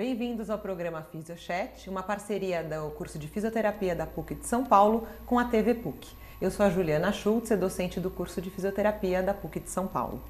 Bem-vindos 0.00 0.48
ao 0.48 0.58
programa 0.58 1.02
FisioChat, 1.02 1.90
uma 1.90 2.02
parceria 2.02 2.64
do 2.64 2.90
curso 2.92 3.18
de 3.18 3.28
fisioterapia 3.28 3.94
da 3.94 4.06
PUC 4.06 4.34
de 4.34 4.46
São 4.46 4.64
Paulo 4.64 5.06
com 5.26 5.38
a 5.38 5.44
TV 5.44 5.74
PUC. 5.74 6.16
Eu 6.40 6.50
sou 6.50 6.64
a 6.64 6.70
Juliana 6.70 7.12
Schultz, 7.12 7.50
docente 7.58 8.00
do 8.00 8.10
curso 8.10 8.40
de 8.40 8.48
fisioterapia 8.48 9.22
da 9.22 9.34
PUC 9.34 9.60
de 9.60 9.68
São 9.68 9.86
Paulo. 9.86 10.22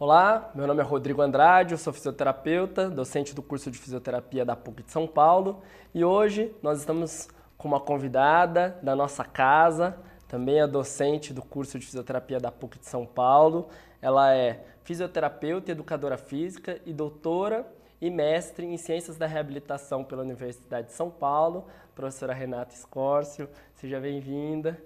Olá, 0.00 0.50
meu 0.54 0.66
nome 0.66 0.80
é 0.80 0.82
Rodrigo 0.82 1.20
Andrade, 1.20 1.72
eu 1.72 1.78
sou 1.78 1.92
fisioterapeuta, 1.92 2.88
docente 2.88 3.34
do 3.34 3.42
curso 3.42 3.70
de 3.70 3.76
fisioterapia 3.76 4.42
da 4.42 4.56
PUC 4.56 4.84
de 4.84 4.90
São 4.90 5.06
Paulo 5.06 5.62
e 5.94 6.02
hoje 6.02 6.56
nós 6.62 6.78
estamos 6.78 7.28
com 7.58 7.68
uma 7.68 7.78
convidada 7.78 8.78
da 8.82 8.96
nossa 8.96 9.22
casa, 9.22 9.98
também 10.26 10.60
é 10.60 10.66
docente 10.66 11.34
do 11.34 11.42
curso 11.42 11.78
de 11.78 11.84
fisioterapia 11.84 12.40
da 12.40 12.50
PUC 12.50 12.78
de 12.78 12.86
São 12.86 13.04
Paulo. 13.04 13.68
Ela 14.00 14.34
é 14.34 14.64
fisioterapeuta 14.82 15.72
educadora 15.72 16.16
física 16.16 16.80
e 16.86 16.92
doutora 16.94 17.66
e 18.02 18.10
mestre 18.10 18.66
em 18.66 18.76
Ciências 18.76 19.16
da 19.16 19.28
Reabilitação 19.28 20.02
pela 20.02 20.22
Universidade 20.22 20.88
de 20.88 20.92
São 20.92 21.08
Paulo, 21.08 21.68
professora 21.94 22.34
Renata 22.34 22.74
Escórcio. 22.74 23.48
Seja 23.74 24.00
bem-vinda. 24.00 24.76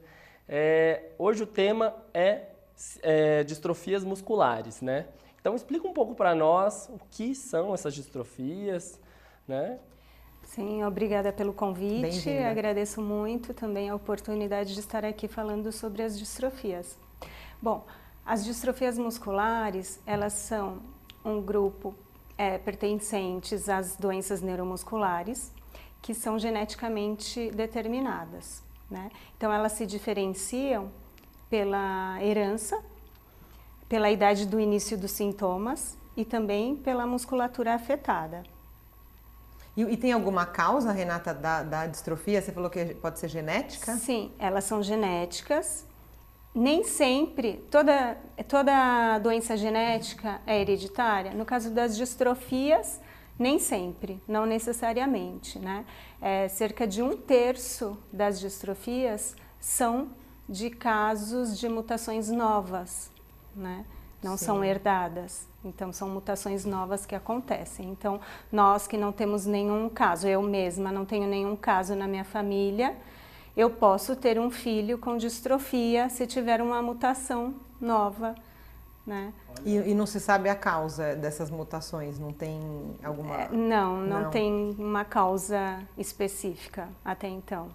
É, 0.46 1.12
hoje 1.18 1.42
o 1.42 1.46
tema 1.46 1.96
é, 2.12 2.42
é 3.02 3.42
distrofias 3.42 4.04
musculares, 4.04 4.82
né? 4.82 5.06
Então 5.40 5.54
explica 5.54 5.88
um 5.88 5.94
pouco 5.94 6.14
para 6.14 6.34
nós 6.34 6.90
o 6.90 7.00
que 7.10 7.34
são 7.34 7.72
essas 7.72 7.94
distrofias, 7.94 9.00
né? 9.48 9.78
Sim, 10.42 10.84
obrigada 10.84 11.32
pelo 11.32 11.54
convite. 11.54 12.28
Agradeço 12.28 13.00
muito 13.00 13.54
também 13.54 13.88
a 13.88 13.94
oportunidade 13.94 14.74
de 14.74 14.80
estar 14.80 15.06
aqui 15.06 15.26
falando 15.26 15.72
sobre 15.72 16.02
as 16.02 16.18
distrofias. 16.18 16.98
Bom, 17.62 17.86
as 18.26 18.44
distrofias 18.44 18.98
musculares, 18.98 20.02
elas 20.04 20.34
são 20.34 20.82
um 21.24 21.40
grupo 21.40 21.94
é, 22.38 22.58
pertencentes 22.58 23.68
às 23.68 23.96
doenças 23.96 24.40
neuromusculares 24.40 25.52
que 26.02 26.14
são 26.14 26.38
geneticamente 26.38 27.50
determinadas. 27.50 28.62
Né? 28.90 29.10
Então, 29.36 29.52
elas 29.52 29.72
se 29.72 29.84
diferenciam 29.84 30.90
pela 31.50 32.22
herança, 32.22 32.80
pela 33.88 34.10
idade 34.10 34.46
do 34.46 34.60
início 34.60 34.96
dos 34.96 35.10
sintomas 35.10 35.96
e 36.16 36.24
também 36.24 36.76
pela 36.76 37.06
musculatura 37.06 37.74
afetada. 37.74 38.44
E, 39.76 39.82
e, 39.82 39.96
tem 39.96 40.12
alguma 40.12 40.46
causa, 40.46 40.90
Renata, 40.90 41.34
da, 41.34 41.62
da 41.62 41.86
distrofia? 41.86 42.40
Você 42.40 42.50
falou 42.50 42.70
que 42.70 42.94
pode 42.94 43.18
ser 43.18 43.28
genética? 43.28 43.94
Sim, 43.96 44.32
elas 44.38 44.64
são 44.64 44.82
genéticas. 44.82 45.84
Nem 46.58 46.84
sempre, 46.84 47.62
toda, 47.70 48.16
toda 48.48 49.18
doença 49.18 49.58
genética 49.58 50.40
é 50.46 50.58
hereditária. 50.58 51.34
No 51.34 51.44
caso 51.44 51.70
das 51.70 51.94
distrofias, 51.94 52.98
nem 53.38 53.58
sempre, 53.58 54.22
não 54.26 54.46
necessariamente. 54.46 55.58
Né? 55.58 55.84
É, 56.18 56.48
cerca 56.48 56.86
de 56.86 57.02
um 57.02 57.14
terço 57.14 57.98
das 58.10 58.40
distrofias 58.40 59.36
são 59.60 60.08
de 60.48 60.70
casos 60.70 61.58
de 61.58 61.68
mutações 61.68 62.30
novas, 62.30 63.10
né? 63.54 63.84
não 64.22 64.38
Sim. 64.38 64.46
são 64.46 64.64
herdadas. 64.64 65.46
Então, 65.62 65.92
são 65.92 66.08
mutações 66.08 66.64
novas 66.64 67.04
que 67.04 67.14
acontecem. 67.14 67.90
Então, 67.90 68.18
nós 68.50 68.86
que 68.86 68.96
não 68.96 69.12
temos 69.12 69.44
nenhum 69.44 69.90
caso, 69.90 70.26
eu 70.26 70.40
mesma 70.40 70.90
não 70.90 71.04
tenho 71.04 71.26
nenhum 71.26 71.54
caso 71.54 71.94
na 71.94 72.08
minha 72.08 72.24
família, 72.24 72.96
eu 73.56 73.70
posso 73.70 74.14
ter 74.14 74.38
um 74.38 74.50
filho 74.50 74.98
com 74.98 75.16
distrofia 75.16 76.08
se 76.08 76.26
tiver 76.26 76.60
uma 76.60 76.82
mutação 76.82 77.54
nova. 77.80 78.34
Né? 79.06 79.32
E, 79.64 79.76
e 79.76 79.94
não 79.94 80.04
se 80.04 80.18
sabe 80.20 80.48
a 80.48 80.54
causa 80.54 81.14
dessas 81.14 81.48
mutações? 81.48 82.18
Não 82.18 82.32
tem 82.32 82.60
alguma. 83.02 83.42
É, 83.42 83.48
não, 83.50 83.98
não, 83.98 84.22
não 84.22 84.30
tem 84.30 84.74
uma 84.78 85.04
causa 85.04 85.80
específica 85.96 86.88
até 87.04 87.28
então. 87.28 87.68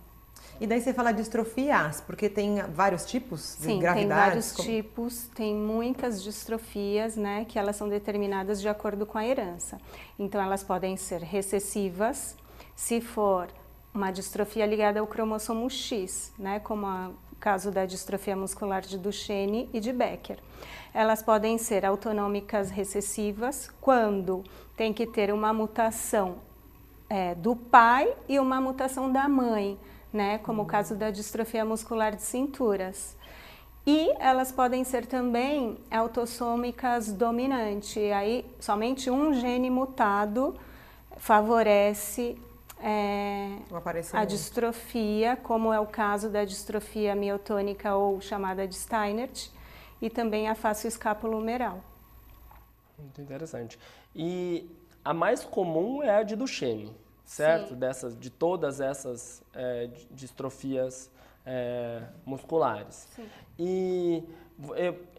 E 0.59 0.67
daí 0.67 0.79
você 0.79 0.93
fala 0.93 1.11
distrofias, 1.11 2.01
porque 2.01 2.29
tem 2.29 2.61
vários 2.73 3.05
tipos 3.05 3.57
de 3.59 3.65
Sim, 3.65 3.79
gravidades? 3.79 3.95
tem 3.95 4.07
vários 4.07 4.51
como... 4.51 4.69
tipos, 4.69 5.27
tem 5.33 5.55
muitas 5.55 6.21
distrofias, 6.21 7.15
né, 7.15 7.45
que 7.45 7.57
elas 7.57 7.75
são 7.75 7.89
determinadas 7.89 8.61
de 8.61 8.69
acordo 8.69 9.05
com 9.05 9.17
a 9.17 9.25
herança. 9.25 9.79
Então 10.19 10.39
elas 10.39 10.63
podem 10.63 10.95
ser 10.97 11.21
recessivas, 11.23 12.35
se 12.75 13.01
for 13.01 13.47
uma 13.93 14.11
distrofia 14.11 14.65
ligada 14.65 14.99
ao 14.99 15.07
cromossomo 15.07 15.69
X, 15.69 16.31
né, 16.37 16.59
como 16.59 16.87
o 16.87 17.35
caso 17.39 17.71
da 17.71 17.85
distrofia 17.85 18.35
muscular 18.35 18.81
de 18.81 18.97
Duchenne 18.97 19.69
e 19.73 19.79
de 19.79 19.91
Becker. 19.91 20.37
Elas 20.93 21.21
podem 21.21 21.57
ser 21.57 21.85
autonômicas 21.85 22.69
recessivas, 22.69 23.69
quando 23.81 24.43
tem 24.75 24.93
que 24.93 25.05
ter 25.05 25.33
uma 25.33 25.53
mutação 25.53 26.37
é, 27.09 27.35
do 27.35 27.55
pai 27.55 28.13
e 28.27 28.39
uma 28.39 28.61
mutação 28.61 29.11
da 29.11 29.27
mãe, 29.27 29.77
né, 30.13 30.37
como 30.39 30.61
o 30.61 30.65
caso 30.65 30.95
da 30.95 31.09
distrofia 31.09 31.65
muscular 31.65 32.15
de 32.15 32.21
cinturas. 32.21 33.17
E 33.85 34.13
elas 34.19 34.51
podem 34.51 34.83
ser 34.83 35.05
também 35.07 35.77
autossômicas 35.89 37.11
dominante, 37.11 37.99
aí 38.11 38.45
somente 38.59 39.09
um 39.09 39.33
gene 39.33 39.69
mutado 39.69 40.55
favorece 41.17 42.37
é, 42.83 43.57
a 44.13 44.25
distrofia, 44.25 45.35
como 45.35 45.71
é 45.71 45.79
o 45.79 45.87
caso 45.87 46.29
da 46.29 46.43
distrofia 46.43 47.15
miotônica 47.15 47.95
ou 47.95 48.19
chamada 48.21 48.67
de 48.67 48.75
Steinert, 48.75 49.49
e 50.01 50.09
também 50.09 50.49
a 50.49 50.55
face 50.55 50.87
escapulomeral. 50.87 51.83
Muito 52.97 53.21
interessante. 53.21 53.79
E 54.15 54.69
a 55.03 55.13
mais 55.13 55.43
comum 55.43 56.01
é 56.01 56.17
a 56.17 56.23
de 56.23 56.35
Duchenne 56.35 56.95
certo? 57.31 57.75
Dessas, 57.75 58.19
de 58.19 58.29
todas 58.29 58.81
essas 58.81 59.41
é, 59.53 59.89
distrofias 60.11 61.09
é, 61.45 62.03
musculares. 62.25 63.07
Sim. 63.15 63.29
E, 63.57 64.23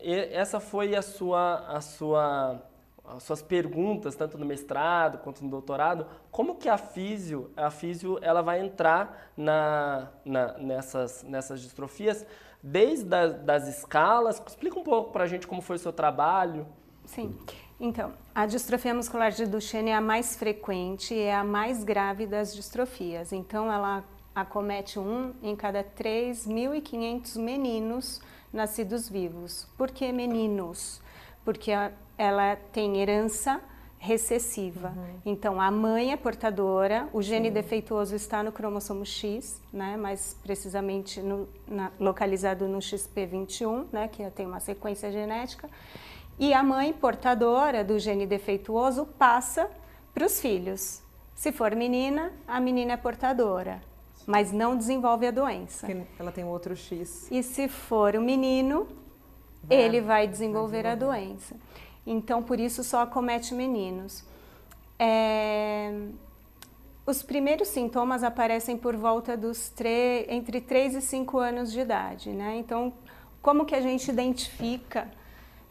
e, 0.03 0.15
essa 0.31 0.61
foi 0.61 0.95
a 0.95 1.01
sua, 1.01 1.67
a 1.69 1.81
sua, 1.81 2.63
as 3.17 3.23
suas 3.23 3.43
perguntas, 3.43 4.15
tanto 4.15 4.39
no 4.39 4.47
mestrado 4.47 5.19
quanto 5.19 5.45
no 5.45 5.51
doutorado. 5.51 6.07
Como 6.31 6.57
que 6.57 6.69
a 6.69 6.79
físio, 6.79 7.51
a 7.57 7.71
físio 7.71 8.19
ela 8.23 8.43
vai 8.43 8.61
entrar 8.61 9.33
na, 9.37 10.09
na, 10.25 10.59
nessas, 10.59 11.23
nessas 11.23 11.61
distrofias? 11.61 12.27
Desde 12.63 13.15
a, 13.15 13.27
das 13.29 13.67
escalas, 13.69 14.43
explica 14.47 14.79
um 14.79 14.85
pouco 14.85 15.13
para 15.13 15.25
a 15.25 15.27
gente 15.27 15.47
como 15.47 15.61
foi 15.61 15.77
o 15.77 15.79
seu 15.79 15.93
trabalho. 15.93 16.67
Sim. 17.05 17.37
Então, 17.81 18.13
a 18.33 18.47
distrofia 18.47 18.95
muscular 18.95 19.33
de 19.33 19.45
Duchenne 19.45 19.91
é 19.91 19.95
a 19.95 20.01
mais 20.01 20.37
frequente 20.37 21.15
e 21.15 21.21
é 21.21 21.35
a 21.35 21.43
mais 21.43 21.83
grave 21.83 22.27
das 22.27 22.55
distrofias. 22.55 23.33
Então, 23.33 23.73
ela 23.73 24.05
acomete 24.35 24.99
um 24.99 25.35
em 25.43 25.57
cada 25.57 25.83
3.500 25.83 27.39
meninos 27.39 28.23
nascidos 28.53 29.09
vivos. 29.09 29.67
Por 29.77 29.91
que 29.91 30.13
meninos? 30.13 31.02
Porque 31.45 31.71
ela 32.17 32.57
tem 32.73 33.01
herança 33.01 33.61
recessiva. 34.03 34.93
Uhum. 34.97 35.21
Então, 35.25 35.61
a 35.61 35.71
mãe 35.71 36.11
é 36.11 36.17
portadora, 36.17 37.09
o 37.13 37.23
gene 37.23 37.49
Sim. 37.49 37.55
defeituoso 37.55 38.17
está 38.17 38.43
no 38.43 38.51
cromossomo 38.51 39.07
X, 39.07 39.63
né, 39.73 39.97
mais 39.97 40.37
precisamente 40.43 41.21
no, 41.21 41.49
na, 41.69 41.93
localizado 42.01 42.67
no 42.67 42.79
XP21, 42.79 43.87
né, 43.93 44.09
que 44.09 44.29
tem 44.31 44.45
uma 44.45 44.59
sequência 44.59 45.13
genética. 45.13 45.71
E 46.37 46.53
a 46.53 46.65
mãe 46.65 46.93
portadora 46.93 47.85
do 47.85 47.97
gene 47.97 48.27
defeituoso 48.27 49.07
passa 49.07 49.71
para 50.13 50.27
os 50.27 50.41
filhos. 50.41 51.01
Se 51.33 51.53
for 51.53 51.77
menina, 51.77 52.33
a 52.49 52.61
menina 52.61 52.95
é 52.95 52.97
portadora, 52.97 53.81
mas 54.27 54.51
não 54.51 54.77
desenvolve 54.77 55.29
a 55.29 55.31
doença. 55.31 55.87
Ela 56.19 56.33
tem 56.33 56.43
outro 56.45 56.75
X. 56.75 57.31
E 57.31 57.41
se 57.41 57.69
for 57.69 58.17
o 58.17 58.21
menino, 58.21 58.89
vai, 59.63 59.79
ele 59.79 60.01
vai 60.01 60.27
desenvolver, 60.27 60.83
vai 60.83 60.93
a 60.93 60.95
doença. 60.95 61.57
Então, 62.07 62.43
por 62.43 62.59
isso, 62.59 62.83
só 62.83 63.03
acomete 63.03 63.55
meninos. 63.55 64.25
É... 64.99 66.09
Os 67.05 67.23
primeiros 67.23 67.69
sintomas 67.69 68.23
aparecem 68.23 68.77
por 68.77 68.97
volta 68.97 69.37
dos 69.37 69.71
tre... 69.71 70.27
entre 70.29 70.61
3 70.61 70.97
e 70.97 71.01
5 71.01 71.39
anos 71.39 71.73
de 71.73 71.81
idade, 71.81 72.31
né? 72.31 72.57
Então, 72.57 72.93
como 73.41 73.65
que 73.65 73.75
a 73.75 73.81
gente 73.81 74.09
identifica 74.09 75.09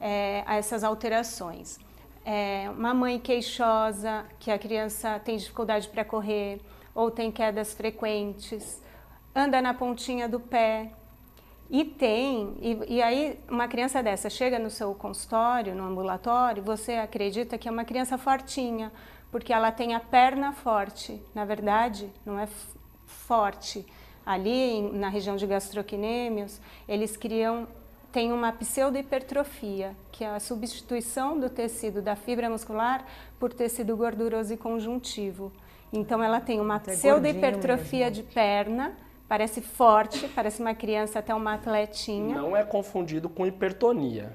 é, 0.02 0.44
essas 0.48 0.84
alterações. 0.84 1.80
É, 2.26 2.70
uma 2.76 2.94
mãe 2.94 3.20
queixosa, 3.20 4.26
que 4.40 4.50
a 4.52 4.58
criança 4.58 5.20
tem 5.20 5.38
dificuldade 5.38 5.88
para 5.88 6.04
correr 6.04 6.60
ou 6.94 7.12
tem 7.12 7.32
quedas 7.32 7.74
frequentes, 7.74 8.82
anda 9.34 9.62
na 9.62 9.74
pontinha 9.74 10.28
do 10.28 10.40
pé. 10.40 10.92
E 11.74 11.86
tem, 11.86 12.54
e, 12.60 12.96
e 12.96 13.02
aí 13.02 13.40
uma 13.50 13.66
criança 13.66 14.04
dessa 14.04 14.30
chega 14.30 14.60
no 14.60 14.70
seu 14.70 14.94
consultório, 14.94 15.74
no 15.74 15.86
ambulatório, 15.86 16.62
você 16.62 16.96
acredita 16.96 17.58
que 17.58 17.66
é 17.66 17.72
uma 17.72 17.86
criança 17.86 18.18
fortinha, 18.18 18.92
porque 19.32 19.54
ela 19.54 19.72
tem 19.72 19.96
a 19.96 20.00
perna 20.02 20.52
forte. 20.52 21.24
Na 21.34 21.46
verdade, 21.46 22.10
não 22.26 22.38
é 22.38 22.46
forte. 23.06 23.86
Ali 24.26 24.82
na 24.82 25.08
região 25.08 25.38
de 25.38 25.48
gastrocnêmios, 25.48 26.60
eles 26.90 27.16
criam 27.16 27.66
tem 28.12 28.34
uma 28.34 28.52
pseudohipertrofia, 28.52 29.96
que 30.12 30.26
é 30.26 30.28
a 30.28 30.40
substituição 30.42 31.40
do 31.40 31.50
tecido 31.50 32.02
da 32.02 32.14
fibra 32.14 32.50
muscular 32.50 33.06
por 33.40 33.54
tecido 33.54 33.96
gorduroso 33.96 34.54
e 34.54 34.58
conjuntivo. 34.58 35.50
Então 35.94 36.22
ela 36.22 36.42
tem 36.42 36.60
uma 36.60 36.76
Até 36.76 36.92
pseudohipertrofia 36.92 38.08
gordinho 38.08 38.26
de 38.26 38.34
perna, 38.34 38.94
parece 39.32 39.62
forte, 39.62 40.28
parece 40.36 40.62
uma 40.62 40.76
criança 40.76 41.20
até 41.20 41.34
uma 41.34 41.54
atletinha. 41.54 42.36
Não 42.36 42.54
é 42.54 42.66
confundido 42.66 43.30
com 43.30 43.48
hipertonia. 43.48 44.34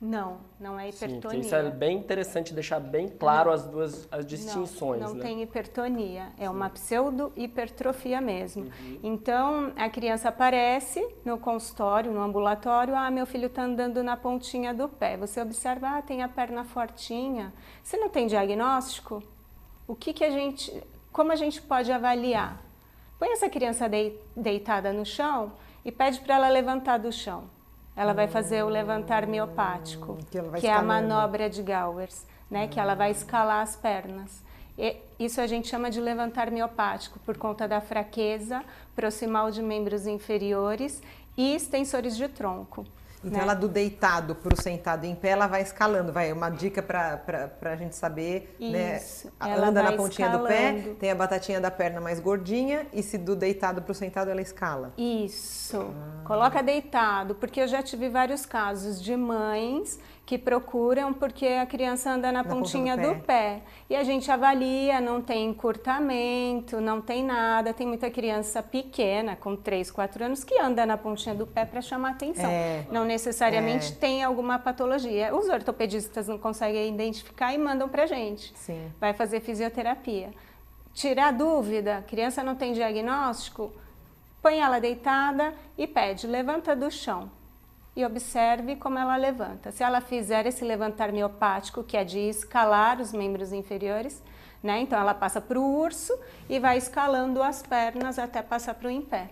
Não, 0.00 0.36
não 0.60 0.78
é 0.78 0.88
Sim, 0.92 1.04
hipertonia. 1.06 1.40
que 1.40 1.46
isso 1.46 1.54
é 1.56 1.68
bem 1.68 1.98
interessante 1.98 2.54
deixar 2.54 2.78
bem 2.78 3.08
claro 3.08 3.50
as 3.50 3.66
duas 3.66 4.06
as 4.08 4.24
distinções. 4.24 5.00
Não, 5.00 5.08
não 5.08 5.14
né? 5.16 5.22
tem 5.22 5.42
hipertonia, 5.42 6.28
é 6.38 6.48
uma 6.48 6.70
pseudo-hipertrofia 6.70 8.20
mesmo. 8.20 8.70
Então, 9.02 9.72
a 9.74 9.90
criança 9.90 10.28
aparece 10.28 11.04
no 11.24 11.38
consultório, 11.38 12.12
no 12.12 12.22
ambulatório, 12.22 12.94
ah, 12.94 13.10
meu 13.10 13.26
filho 13.26 13.46
está 13.46 13.64
andando 13.64 14.00
na 14.04 14.16
pontinha 14.16 14.72
do 14.72 14.88
pé. 14.88 15.16
Você 15.16 15.40
observa, 15.40 15.98
ah, 15.98 16.02
tem 16.02 16.22
a 16.22 16.28
perna 16.28 16.62
fortinha. 16.62 17.52
Você 17.82 17.96
não 17.96 18.08
tem 18.08 18.28
diagnóstico? 18.28 19.24
O 19.88 19.96
que, 19.96 20.12
que 20.12 20.22
a 20.22 20.30
gente, 20.30 20.72
como 21.10 21.32
a 21.32 21.36
gente 21.36 21.60
pode 21.60 21.90
avaliar? 21.90 22.64
Põe 23.18 23.32
essa 23.32 23.48
criança 23.48 23.88
dei- 23.88 24.20
deitada 24.36 24.92
no 24.92 25.04
chão 25.04 25.52
e 25.84 25.90
pede 25.90 26.20
para 26.20 26.34
ela 26.36 26.48
levantar 26.48 26.98
do 26.98 27.10
chão. 27.12 27.44
Ela 27.94 28.12
vai 28.12 28.28
fazer 28.28 28.62
o 28.62 28.68
levantar 28.68 29.26
miopático, 29.26 30.18
que 30.30 30.36
ela 30.36 30.50
vai 30.50 30.60
que 30.60 30.66
é 30.66 30.72
a 30.72 30.82
manobra 30.82 31.48
de 31.48 31.62
Gowers, 31.62 32.26
né? 32.50 32.68
Que 32.68 32.78
ela 32.78 32.94
vai 32.94 33.10
escalar 33.10 33.62
as 33.62 33.74
pernas. 33.74 34.44
E 34.78 34.96
isso 35.18 35.40
a 35.40 35.46
gente 35.46 35.66
chama 35.68 35.90
de 35.90 35.98
levantar 35.98 36.50
miopático 36.50 37.18
por 37.20 37.38
conta 37.38 37.66
da 37.66 37.80
fraqueza 37.80 38.62
proximal 38.94 39.50
de 39.50 39.62
membros 39.62 40.06
inferiores 40.06 41.02
e 41.38 41.54
extensores 41.54 42.14
de 42.14 42.28
tronco. 42.28 42.84
Então 43.26 43.38
né? 43.38 43.44
ela 43.44 43.54
do 43.54 43.68
deitado 43.68 44.34
para 44.34 44.54
o 44.54 44.62
sentado 44.62 45.04
em 45.04 45.14
pé, 45.14 45.30
ela 45.30 45.46
vai 45.46 45.62
escalando. 45.62 46.12
Vai 46.12 46.32
uma 46.32 46.48
dica 46.50 46.80
para 46.82 47.20
a 47.62 47.76
gente 47.76 47.96
saber, 47.96 48.56
né? 48.60 48.98
Isso, 48.98 49.32
A- 49.38 49.48
ela 49.48 49.68
Anda 49.68 49.82
na 49.82 49.92
pontinha 49.92 50.28
do 50.30 50.46
pé, 50.46 50.72
escalando. 50.72 50.94
tem 50.96 51.10
a 51.10 51.14
batatinha 51.14 51.60
da 51.60 51.70
perna 51.70 52.00
mais 52.00 52.20
gordinha 52.20 52.86
e 52.92 53.02
se 53.02 53.18
do 53.18 53.34
deitado 53.34 53.82
para 53.82 53.92
o 53.92 53.94
sentado 53.94 54.30
ela 54.30 54.40
escala. 54.40 54.92
Isso. 54.96 55.92
Coloca 56.24 56.62
deitado, 56.62 57.34
porque 57.34 57.60
eu 57.60 57.68
já 57.68 57.82
tive 57.82 58.08
vários 58.08 58.46
casos 58.46 59.02
de 59.02 59.16
mães 59.16 59.98
que 60.26 60.36
procuram 60.36 61.14
porque 61.14 61.46
a 61.46 61.64
criança 61.64 62.10
anda 62.10 62.32
na, 62.32 62.42
Na 62.42 62.44
pontinha 62.44 62.96
do 62.96 63.14
do 63.14 63.20
pé. 63.22 63.62
E 63.88 63.94
a 63.94 64.02
gente 64.02 64.28
avalia, 64.28 65.00
não 65.00 65.22
tem 65.22 65.46
encurtamento, 65.46 66.80
não 66.80 67.00
tem 67.00 67.24
nada. 67.24 67.72
Tem 67.72 67.86
muita 67.86 68.10
criança 68.10 68.60
pequena, 68.60 69.36
com 69.36 69.54
3, 69.54 69.88
4 69.88 70.24
anos, 70.24 70.42
que 70.42 70.58
anda 70.60 70.84
na 70.84 70.98
pontinha 70.98 71.32
do 71.32 71.46
pé 71.46 71.64
para 71.64 71.80
chamar 71.80 72.10
atenção. 72.10 72.50
É. 72.50 72.84
Não 72.90 73.04
necessariamente 73.04 73.92
É. 73.92 73.94
tem 73.94 74.24
alguma 74.24 74.58
patologia. 74.58 75.32
Os 75.32 75.48
ortopedistas 75.48 76.26
não 76.26 76.38
conseguem 76.38 76.92
identificar 76.92 77.54
e 77.54 77.58
mandam 77.58 77.88
para 77.88 78.04
gente 78.06 78.52
Sim. 78.56 78.90
vai 79.00 79.14
fazer 79.14 79.38
fisioterapia. 79.40 80.30
Tirar 80.92 81.30
dúvida, 81.30 82.04
criança 82.08 82.42
não 82.42 82.56
tem 82.56 82.72
diagnóstico, 82.72 83.70
põe 84.42 84.58
ela 84.58 84.80
deitada 84.80 85.54
e 85.78 85.86
pede, 85.86 86.26
levanta 86.26 86.74
do 86.74 86.90
chão. 86.90 87.30
E 87.96 88.04
observe 88.04 88.76
como 88.76 88.98
ela 88.98 89.16
levanta. 89.16 89.72
Se 89.72 89.82
ela 89.82 90.02
fizer 90.02 90.46
esse 90.46 90.62
levantar 90.62 91.10
miopático, 91.10 91.82
que 91.82 91.96
é 91.96 92.04
de 92.04 92.18
escalar 92.18 93.00
os 93.00 93.12
membros 93.12 93.52
inferiores, 93.52 94.22
né? 94.62 94.80
Então 94.80 94.98
ela 94.98 95.14
passa 95.14 95.40
para 95.40 95.58
o 95.58 95.78
urso 95.78 96.16
e 96.48 96.60
vai 96.60 96.76
escalando 96.76 97.42
as 97.42 97.62
pernas 97.62 98.18
até 98.18 98.42
passar 98.42 98.74
para 98.74 98.88
o 98.88 98.90
em 98.90 99.00
pé. 99.00 99.30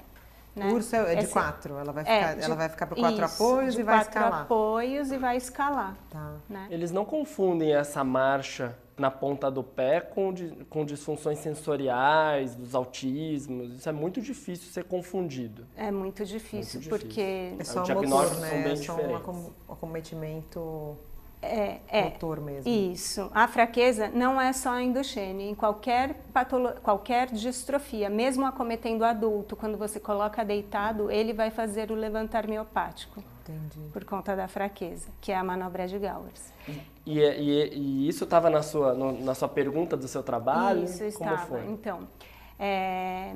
Né? 0.55 0.69
O 0.71 0.75
urso 0.75 0.95
é 0.95 1.17
de 1.17 1.25
Esse- 1.25 1.33
quatro, 1.33 1.77
ela 1.77 1.93
vai 1.93 2.05
é, 2.05 2.07
ficar, 2.21 2.35
de- 2.37 2.43
ela 2.45 2.55
vai 2.55 2.69
ficar 2.69 2.87
para 2.87 2.97
quatro 2.97 3.25
isso, 3.25 3.43
apoios 3.43 3.75
de 3.75 3.81
e 3.81 3.83
vai 3.85 3.97
quatro 3.97 4.11
escalar. 4.11 4.41
apoios 4.43 5.11
e 5.13 5.19
vai 5.19 5.37
escalar. 5.37 5.97
Tá. 6.11 6.33
Né? 6.49 6.69
Eles 6.71 6.93
não 6.93 7.05
confundem 7.05 7.75
essa 7.75 8.05
marcha 8.05 8.77
na 8.97 9.11
ponta 9.11 9.51
do 9.51 9.65
pé 9.65 10.01
com, 10.01 10.33
com 10.71 10.85
disfunções 10.85 11.41
sensoriais, 11.41 12.55
dos 12.55 12.77
autismos. 12.77 13.73
Isso 13.75 13.89
é 13.89 13.93
muito 13.93 14.21
difícil 14.21 14.71
ser 14.71 14.85
confundido. 14.85 15.67
É 15.77 15.91
muito 15.91 16.25
difícil, 16.25 16.81
Muito 16.81 16.85
difícil. 16.85 16.91
porque 16.91 17.57
É 17.59 17.65
só 17.65 17.83
Os 17.83 17.89
motor, 17.89 18.03
diagnósticos 18.03 18.41
né? 18.43 18.49
são 18.51 18.63
bem 18.63 18.73
é 18.73 18.77
só 18.77 18.93
um 18.93 18.97
diferentes. 18.97 19.53
acometimento 19.69 20.97
é, 21.45 21.81
é, 21.89 22.03
motor 22.05 22.41
mesmo. 22.41 22.71
Isso. 22.71 23.31
A 23.35 23.47
fraqueza 23.49 24.09
não 24.13 24.41
é 24.41 24.53
só 24.53 24.79
em 24.79 24.93
Duchenne. 24.93 25.51
Em 25.51 25.55
qualquer, 25.55 26.15
patolo 26.33 26.73
qualquer 26.83 27.29
distrofia, 27.29 28.09
mesmo 28.11 28.45
acometendo 28.47 29.05
adulto, 29.05 29.55
quando 29.57 29.77
você 29.79 29.99
coloca 30.01 30.45
deitado, 30.45 31.11
ele 31.11 31.33
vai 31.33 31.51
fazer 31.51 31.91
o 31.91 31.95
levantar 31.95 32.47
miopático 32.49 33.23
Entendi. 33.43 33.91
por 33.93 34.05
conta 34.05 34.35
da 34.35 34.49
fraqueza, 34.49 35.09
que 35.21 35.31
é 35.33 35.37
a 35.37 35.45
manobra 35.45 35.87
de 35.87 35.99
Gowers. 35.99 36.53
E, 37.07 37.19
e- 37.21 37.75
e 37.75 38.09
isso 38.09 38.25
estava 38.25 38.49
na 38.49 38.63
sua, 38.63 38.95
no- 38.95 39.23
na 39.25 39.35
sua 39.35 39.49
pergunta 39.49 39.97
do 39.97 40.09
seu 40.09 40.23
trabalho? 40.23 40.85
Isso 40.85 40.99
Como 40.99 41.09
estava. 41.09 41.37
foi? 41.47 41.67
Então, 41.67 42.01
é, 42.59 43.35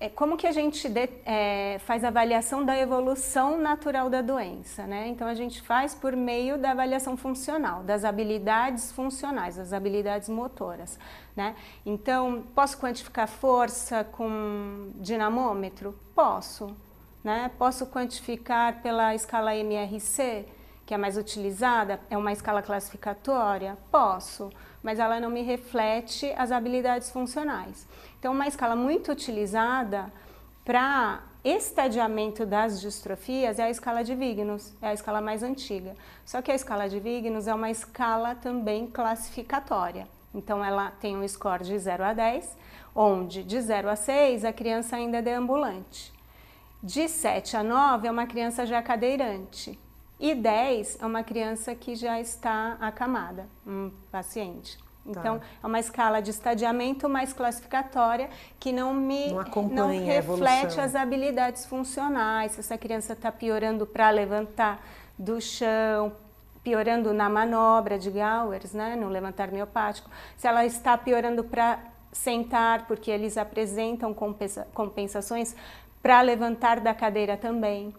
é 0.00 0.08
como 0.08 0.36
que 0.36 0.46
a 0.46 0.52
gente 0.52 0.88
de- 0.88 1.08
é, 1.24 1.78
faz 1.86 2.04
avaliação 2.04 2.64
da 2.64 2.76
evolução 2.78 3.56
natural 3.56 4.10
da 4.10 4.20
doença, 4.20 4.86
né? 4.86 5.06
Então 5.08 5.26
a 5.26 5.34
gente 5.34 5.62
faz 5.62 5.94
por 5.94 6.14
meio 6.16 6.58
da 6.58 6.72
avaliação 6.72 7.16
funcional, 7.16 7.82
das 7.82 8.04
habilidades 8.04 8.92
funcionais, 8.92 9.56
das 9.56 9.72
habilidades 9.72 10.28
motoras, 10.28 10.98
né? 11.36 11.54
Então, 11.86 12.44
posso 12.54 12.78
quantificar 12.78 13.28
força 13.28 14.04
com 14.04 14.90
dinamômetro? 14.96 15.94
Posso, 16.14 16.76
né? 17.22 17.50
Posso 17.56 17.86
quantificar 17.86 18.82
pela 18.82 19.14
escala 19.14 19.54
MRC, 19.56 20.44
que 20.86 20.92
é 20.92 20.96
mais 20.96 21.16
utilizada, 21.16 22.00
é 22.10 22.16
uma 22.16 22.32
escala 22.32 22.62
classificatória? 22.62 23.76
Posso, 23.90 24.50
mas 24.82 24.98
ela 24.98 25.18
não 25.18 25.30
me 25.30 25.42
reflete 25.42 26.32
as 26.36 26.52
habilidades 26.52 27.10
funcionais. 27.10 27.86
Então, 28.18 28.32
uma 28.32 28.46
escala 28.46 28.76
muito 28.76 29.10
utilizada 29.10 30.12
para 30.64 31.22
estadiamento 31.42 32.46
das 32.46 32.80
distrofias 32.80 33.58
é 33.58 33.64
a 33.64 33.70
escala 33.70 34.02
de 34.02 34.14
Vignos, 34.14 34.74
é 34.80 34.88
a 34.88 34.94
escala 34.94 35.20
mais 35.20 35.42
antiga. 35.42 35.94
Só 36.24 36.40
que 36.40 36.50
a 36.50 36.54
escala 36.54 36.88
de 36.88 37.00
Vignos 37.00 37.46
é 37.46 37.54
uma 37.54 37.70
escala 37.70 38.34
também 38.34 38.86
classificatória. 38.86 40.06
Então, 40.34 40.64
ela 40.64 40.90
tem 40.90 41.16
um 41.16 41.26
score 41.28 41.64
de 41.64 41.78
0 41.78 42.04
a 42.04 42.12
10, 42.12 42.56
onde 42.94 43.42
de 43.42 43.60
0 43.60 43.88
a 43.88 43.96
6 43.96 44.44
a 44.44 44.52
criança 44.52 44.96
ainda 44.96 45.18
é 45.18 45.22
deambulante. 45.22 46.12
De 46.82 47.08
7 47.08 47.56
a 47.56 47.62
9 47.62 48.08
é 48.08 48.10
uma 48.10 48.26
criança 48.26 48.66
já 48.66 48.82
cadeirante. 48.82 49.78
E 50.24 50.34
10 50.34 50.98
é 51.02 51.04
uma 51.04 51.22
criança 51.22 51.74
que 51.74 51.94
já 51.94 52.18
está 52.18 52.78
acamada, 52.80 53.46
um 53.66 53.90
paciente. 54.10 54.78
Então, 55.04 55.38
é 55.62 55.66
uma 55.66 55.78
escala 55.78 56.22
de 56.22 56.30
estadiamento 56.30 57.10
mais 57.10 57.34
classificatória 57.34 58.30
que 58.58 58.72
não 58.72 58.94
me 58.94 59.30
Não 59.74 59.88
a 59.90 59.92
reflete 60.00 60.80
as 60.80 60.94
habilidades 60.94 61.66
funcionais. 61.66 62.52
Se 62.52 62.60
essa 62.60 62.78
criança 62.78 63.12
está 63.12 63.30
piorando 63.30 63.86
para 63.86 64.08
levantar 64.08 64.82
do 65.18 65.38
chão, 65.42 66.10
piorando 66.62 67.12
na 67.12 67.28
manobra 67.28 67.98
de 67.98 68.10
Gowers, 68.10 68.72
né, 68.72 68.96
no 68.96 69.10
levantar 69.10 69.52
miopático, 69.52 70.08
se 70.38 70.48
ela 70.48 70.64
está 70.64 70.96
piorando 70.96 71.44
para 71.44 71.78
sentar, 72.10 72.86
porque 72.86 73.10
eles 73.10 73.36
apresentam 73.36 74.14
compensa- 74.14 74.66
compensações 74.72 75.54
para 76.02 76.22
levantar 76.22 76.80
da 76.80 76.94
cadeira 76.94 77.36
também, 77.36 77.94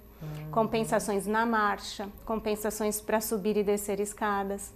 compensações 0.51 1.27
na 1.27 1.45
marcha, 1.45 2.07
compensações 2.25 3.01
para 3.01 3.19
subir 3.19 3.57
e 3.57 3.63
descer 3.63 3.99
escadas. 3.99 4.73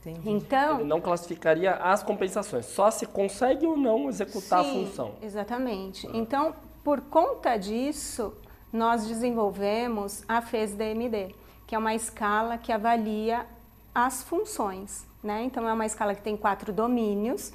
Entendi. 0.00 0.30
Então, 0.30 0.80
Ele 0.80 0.88
não 0.88 1.00
classificaria 1.00 1.74
as 1.74 2.02
compensações, 2.02 2.66
só 2.66 2.90
se 2.90 3.06
consegue 3.06 3.66
ou 3.66 3.76
não 3.76 4.08
executar 4.08 4.62
Sim, 4.64 4.70
a 4.70 4.86
função. 4.86 5.14
Exatamente. 5.20 6.08
Então, 6.12 6.54
por 6.84 7.00
conta 7.00 7.56
disso, 7.56 8.32
nós 8.72 9.06
desenvolvemos 9.06 10.22
a 10.28 10.40
FES-DMD, 10.40 11.34
que 11.66 11.74
é 11.74 11.78
uma 11.78 11.94
escala 11.94 12.56
que 12.56 12.70
avalia 12.70 13.44
as 13.92 14.22
funções. 14.22 15.04
Né? 15.22 15.42
Então, 15.42 15.68
é 15.68 15.72
uma 15.72 15.86
escala 15.86 16.14
que 16.14 16.22
tem 16.22 16.36
quatro 16.36 16.72
domínios 16.72 17.52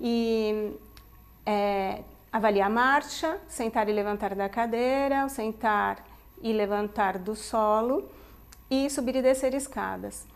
e 0.00 0.72
é, 1.44 2.02
avalia 2.32 2.66
a 2.66 2.70
marcha, 2.70 3.38
sentar 3.48 3.88
e 3.88 3.92
levantar 3.92 4.34
da 4.36 4.48
cadeira, 4.48 5.24
o 5.24 5.28
sentar 5.28 6.04
e 6.42 6.52
levantar 6.52 7.18
do 7.18 7.34
solo 7.34 8.08
e 8.70 8.88
subir 8.90 9.16
e 9.16 9.22
descer 9.22 9.54
escadas. 9.54 10.26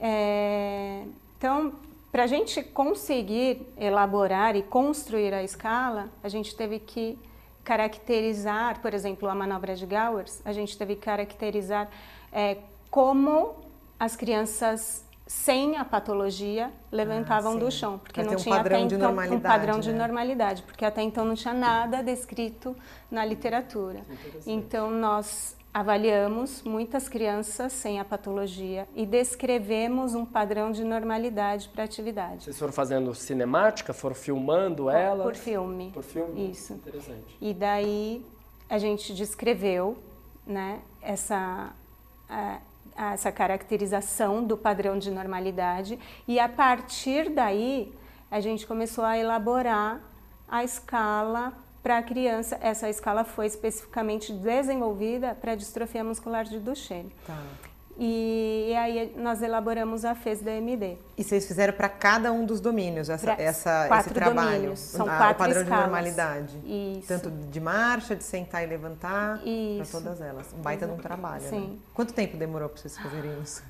É, 0.00 1.04
então, 1.38 1.72
para 2.10 2.24
a 2.24 2.26
gente 2.26 2.62
conseguir 2.62 3.66
elaborar 3.76 4.54
e 4.56 4.62
construir 4.62 5.32
a 5.32 5.42
escala, 5.42 6.08
a 6.22 6.28
gente 6.28 6.54
teve 6.54 6.78
que 6.78 7.18
caracterizar, 7.64 8.80
por 8.80 8.92
exemplo, 8.92 9.28
a 9.28 9.34
manobra 9.34 9.74
de 9.74 9.86
Gowers, 9.86 10.42
a 10.44 10.52
gente 10.52 10.76
teve 10.76 10.96
que 10.96 11.02
caracterizar 11.02 11.88
é, 12.32 12.58
como 12.90 13.54
as 13.98 14.16
crianças 14.16 15.04
sem 15.32 15.76
a 15.76 15.84
patologia 15.84 16.70
levantavam 16.90 17.54
sim. 17.54 17.58
do 17.58 17.70
chão, 17.70 17.98
porque 17.98 18.20
Pra 18.20 18.30
não 18.30 18.38
um 18.38 18.42
tinha 18.42 18.54
padrão 18.54 18.76
até 18.76 18.86
de 18.86 18.94
então 18.94 19.10
um 19.10 19.14
normalidade, 19.14 19.42
padrão 19.42 19.80
de 19.80 19.92
né? 19.92 19.98
normalidade, 19.98 20.62
porque 20.62 20.84
até 20.84 21.02
então 21.02 21.24
não 21.24 21.34
tinha 21.34 21.54
nada 21.54 22.02
descrito 22.02 22.76
na 23.10 23.24
literatura. 23.24 24.02
Então 24.46 24.90
nós 24.90 25.56
avaliamos 25.72 26.62
muitas 26.62 27.08
crianças 27.08 27.72
sem 27.72 27.98
a 27.98 28.04
patologia 28.04 28.86
e 28.94 29.06
descrevemos 29.06 30.14
um 30.14 30.24
padrão 30.26 30.70
de 30.70 30.84
normalidade 30.84 31.68
para 31.70 31.82
a 31.82 31.86
atividade. 31.86 32.44
Vocês 32.44 32.58
foram 32.58 32.72
fazendo 32.72 33.14
cinemática, 33.14 33.94
foram 33.94 34.14
filmando 34.14 34.90
elas? 34.90 35.24
Por 35.24 35.34
filme. 35.34 35.90
Por 35.92 36.04
filme? 36.04 36.50
Isso. 36.50 36.74
Interessante. 36.74 37.36
E 37.40 37.54
daí 37.54 38.24
a 38.68 38.76
gente 38.76 39.14
descreveu 39.14 39.96
né, 40.46 40.80
essa, 41.00 41.72
a, 42.28 42.58
essa 42.96 43.32
caracterização 43.32 44.44
do 44.44 44.56
padrão 44.56 44.98
de 44.98 45.10
normalidade 45.10 45.98
e 46.26 46.38
a 46.38 46.48
partir 46.48 47.30
daí 47.30 47.92
a 48.30 48.40
gente 48.40 48.66
começou 48.66 49.04
a 49.04 49.18
elaborar 49.18 50.00
a 50.48 50.64
escala 50.64 51.52
para 51.82 51.98
a 51.98 52.02
criança. 52.02 52.58
Essa 52.60 52.88
escala 52.88 53.24
foi 53.24 53.46
especificamente 53.46 54.32
desenvolvida 54.32 55.34
para 55.34 55.52
a 55.52 55.54
distrofia 55.54 56.04
muscular 56.04 56.44
de 56.44 56.58
Duchenne. 56.58 57.12
Tá. 57.26 57.38
E, 57.98 58.74
aí 58.74 59.12
nós 59.16 59.42
elaboramos 59.42 60.04
a 60.04 60.14
FES 60.14 60.40
DMD. 60.40 60.96
E 61.16 61.22
vocês 61.22 61.46
fizeram 61.46 61.74
para 61.74 61.88
cada 61.88 62.32
um 62.32 62.44
dos 62.44 62.60
domínios 62.60 63.10
essa, 63.10 63.32
essa 63.32 63.86
quatro 63.86 64.06
esse 64.12 64.14
trabalho? 64.14 64.50
Domínios. 64.52 64.78
São 64.80 65.06
ah, 65.06 65.16
quatro 65.16 65.34
o 65.34 65.38
padrão 65.38 65.62
escalas. 65.62 65.84
de 65.84 65.90
normalidade. 65.90 66.56
Isso. 66.64 67.08
Tanto 67.08 67.30
de 67.30 67.60
marcha, 67.60 68.16
de 68.16 68.24
sentar 68.24 68.62
e 68.62 68.66
levantar, 68.66 69.38
para 69.38 69.86
todas 69.90 70.20
elas. 70.20 70.52
Um 70.56 70.62
baita 70.62 70.86
de 70.86 70.92
um 70.92 70.96
trabalho. 70.96 71.42
Sim. 71.42 71.60
Né? 71.60 71.76
Quanto 71.92 72.12
tempo 72.14 72.36
demorou 72.36 72.68
para 72.68 72.80
vocês 72.80 72.96
fazerem 72.98 73.30
isso? 73.42 73.62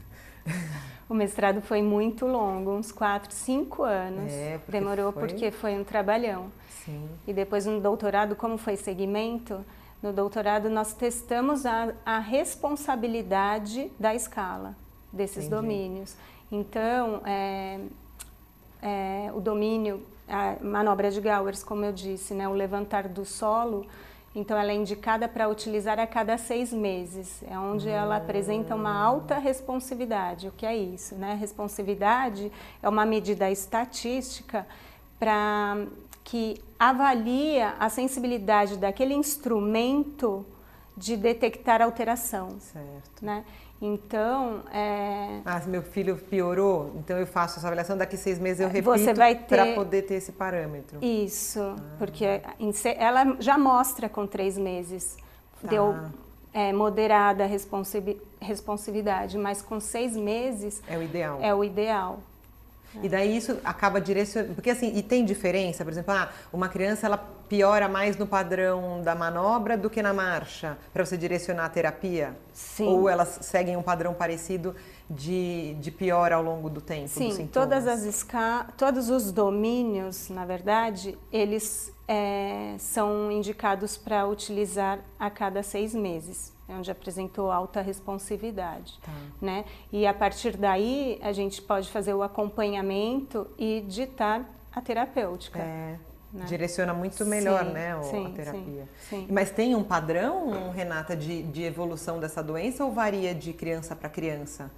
O 1.08 1.14
mestrado 1.14 1.60
foi 1.60 1.82
muito 1.82 2.26
longo, 2.26 2.70
uns 2.70 2.90
4, 2.90 3.30
5 3.34 3.82
anos. 3.82 4.32
É, 4.32 4.56
porque 4.56 4.72
Demorou 4.72 5.12
foi- 5.12 5.28
porque 5.28 5.50
foi 5.50 5.74
um 5.78 5.84
trabalhão. 5.84 6.50
Sim. 6.86 7.06
E 7.26 7.34
depois 7.34 7.66
no 7.66 7.80
doutorado, 7.82 8.34
como 8.34 8.56
foi 8.56 8.76
segmento, 8.76 9.62
no 10.02 10.12
doutorado 10.12 10.68
nós 10.68 10.92
testamos 10.92 11.64
a, 11.64 11.92
a 12.04 12.18
responsabilidade 12.18 13.90
da 13.98 14.14
escala 14.14 14.74
desses 15.12 15.46
Entendi. 15.46 15.54
domínios. 15.54 16.16
Então, 16.50 17.22
é, 17.24 17.80
é, 18.82 19.30
o 19.34 19.40
domínio, 19.40 20.02
a 20.28 20.56
manobra 20.62 21.10
de 21.10 21.20
Gowers, 21.20 21.62
como 21.62 21.84
eu 21.84 21.92
disse, 21.92 22.34
né, 22.34 22.48
o 22.48 22.52
levantar 22.52 23.08
do 23.08 23.24
solo, 23.24 23.86
então 24.34 24.56
ela 24.56 24.72
é 24.72 24.74
indicada 24.74 25.28
para 25.28 25.48
utilizar 25.48 26.00
a 26.00 26.06
cada 26.06 26.38
seis 26.38 26.72
meses. 26.72 27.42
É 27.48 27.58
onde 27.58 27.88
ela 27.88 28.16
apresenta 28.16 28.74
uma 28.74 28.94
alta 28.94 29.36
responsividade. 29.36 30.48
O 30.48 30.52
que 30.52 30.64
é 30.64 30.74
isso? 30.74 31.14
Né? 31.14 31.36
Responsividade 31.38 32.50
é 32.82 32.88
uma 32.88 33.04
medida 33.04 33.50
estatística 33.50 34.66
para 35.18 35.84
que 36.24 36.60
avalia 36.78 37.74
a 37.78 37.88
sensibilidade 37.88 38.76
daquele 38.76 39.14
instrumento 39.14 40.44
de 40.96 41.16
detectar 41.16 41.80
alteração. 41.82 42.58
Certo. 42.60 43.22
Né? 43.24 43.44
Então, 43.80 44.60
é, 44.72 45.40
Ah, 45.44 45.60
meu 45.66 45.82
filho 45.82 46.16
piorou, 46.16 46.92
então 46.96 47.18
eu 47.18 47.26
faço 47.26 47.58
essa 47.58 47.66
avaliação, 47.66 47.96
daqui 47.98 48.16
seis 48.16 48.38
meses 48.38 48.60
eu 48.60 48.68
repito 48.68 48.84
Você 48.90 49.12
vai 49.12 49.34
para 49.34 49.64
ter- 49.64 49.74
poder 49.74 50.02
ter 50.02 50.14
esse 50.14 50.30
parâmetro. 50.30 51.02
Isso, 51.04 51.74
porque 51.98 52.40
em 52.60 52.70
se- 52.72 52.94
ela 52.96 53.36
já 53.40 53.58
mostra 53.58 54.08
com 54.08 54.24
três 54.26 54.56
meses. 54.56 55.16
Tá. 55.60 55.68
Deu 55.68 55.96
é, 56.54 56.72
moderada 56.72 57.44
responsivi- 57.46 58.20
responsividade, 58.40 59.36
mas 59.38 59.62
com 59.62 59.80
seis 59.80 60.16
meses 60.16 60.80
É 60.86 60.96
o 60.98 61.02
ideal. 61.02 61.38
é 61.40 61.52
o 61.54 61.64
ideal. 61.64 62.18
E 63.02 63.08
daí 63.08 63.36
isso 63.36 63.58
acaba 63.64 64.00
direcionando. 64.00 64.54
Porque 64.54 64.70
assim, 64.70 64.92
e 64.94 65.02
tem 65.02 65.24
diferença, 65.24 65.84
por 65.84 65.92
exemplo, 65.92 66.12
ah, 66.12 66.30
uma 66.52 66.68
criança 66.68 67.06
ela 67.06 67.16
piora 67.48 67.88
mais 67.88 68.16
no 68.16 68.26
padrão 68.26 69.02
da 69.02 69.14
manobra 69.14 69.76
do 69.76 69.88
que 69.88 70.02
na 70.02 70.12
marcha, 70.12 70.76
para 70.92 71.04
você 71.04 71.16
direcionar 71.16 71.66
a 71.66 71.68
terapia? 71.68 72.34
Sim. 72.52 72.86
Ou 72.86 73.08
elas 73.08 73.38
seguem 73.42 73.76
um 73.76 73.82
padrão 73.82 74.14
parecido 74.14 74.74
de, 75.14 75.74
de 75.74 75.90
pior 75.90 76.32
ao 76.32 76.42
longo 76.42 76.70
do 76.70 76.80
tempo? 76.80 77.08
Sim, 77.08 77.46
todas 77.46 77.86
as 77.86 78.02
esca... 78.02 78.66
todos 78.76 79.10
os 79.10 79.30
domínios, 79.30 80.28
na 80.30 80.44
verdade, 80.44 81.18
eles 81.30 81.92
é, 82.08 82.74
são 82.78 83.30
indicados 83.30 83.96
para 83.96 84.26
utilizar 84.26 84.98
a 85.18 85.30
cada 85.30 85.62
seis 85.62 85.94
meses, 85.94 86.52
é 86.68 86.74
onde 86.74 86.90
apresentou 86.90 87.50
alta 87.52 87.80
responsividade. 87.80 88.98
Tá. 89.02 89.12
Né? 89.40 89.64
E 89.92 90.06
a 90.06 90.14
partir 90.14 90.56
daí 90.56 91.18
a 91.22 91.32
gente 91.32 91.60
pode 91.60 91.90
fazer 91.90 92.14
o 92.14 92.22
acompanhamento 92.22 93.46
e 93.58 93.84
ditar 93.86 94.44
a 94.74 94.80
terapêutica. 94.80 95.58
É, 95.58 95.98
né? 96.32 96.46
direciona 96.46 96.94
muito 96.94 97.26
melhor, 97.26 97.66
Sim, 97.66 97.72
né, 97.72 97.96
o- 97.96 98.02
sim, 98.04 98.26
a 98.26 98.30
terapia. 98.30 98.88
sim, 99.10 99.26
sim. 99.26 99.26
Mas 99.30 99.50
tem 99.50 99.74
um 99.74 99.84
padrão, 99.84 100.70
Renata, 100.70 101.14
de, 101.14 101.42
de 101.42 101.62
evolução 101.62 102.18
dessa 102.18 102.42
doença 102.42 102.82
ou 102.82 102.90
varia 102.92 103.34
de 103.34 103.52
criança 103.52 103.94
para 103.94 104.08
criança? 104.08 104.70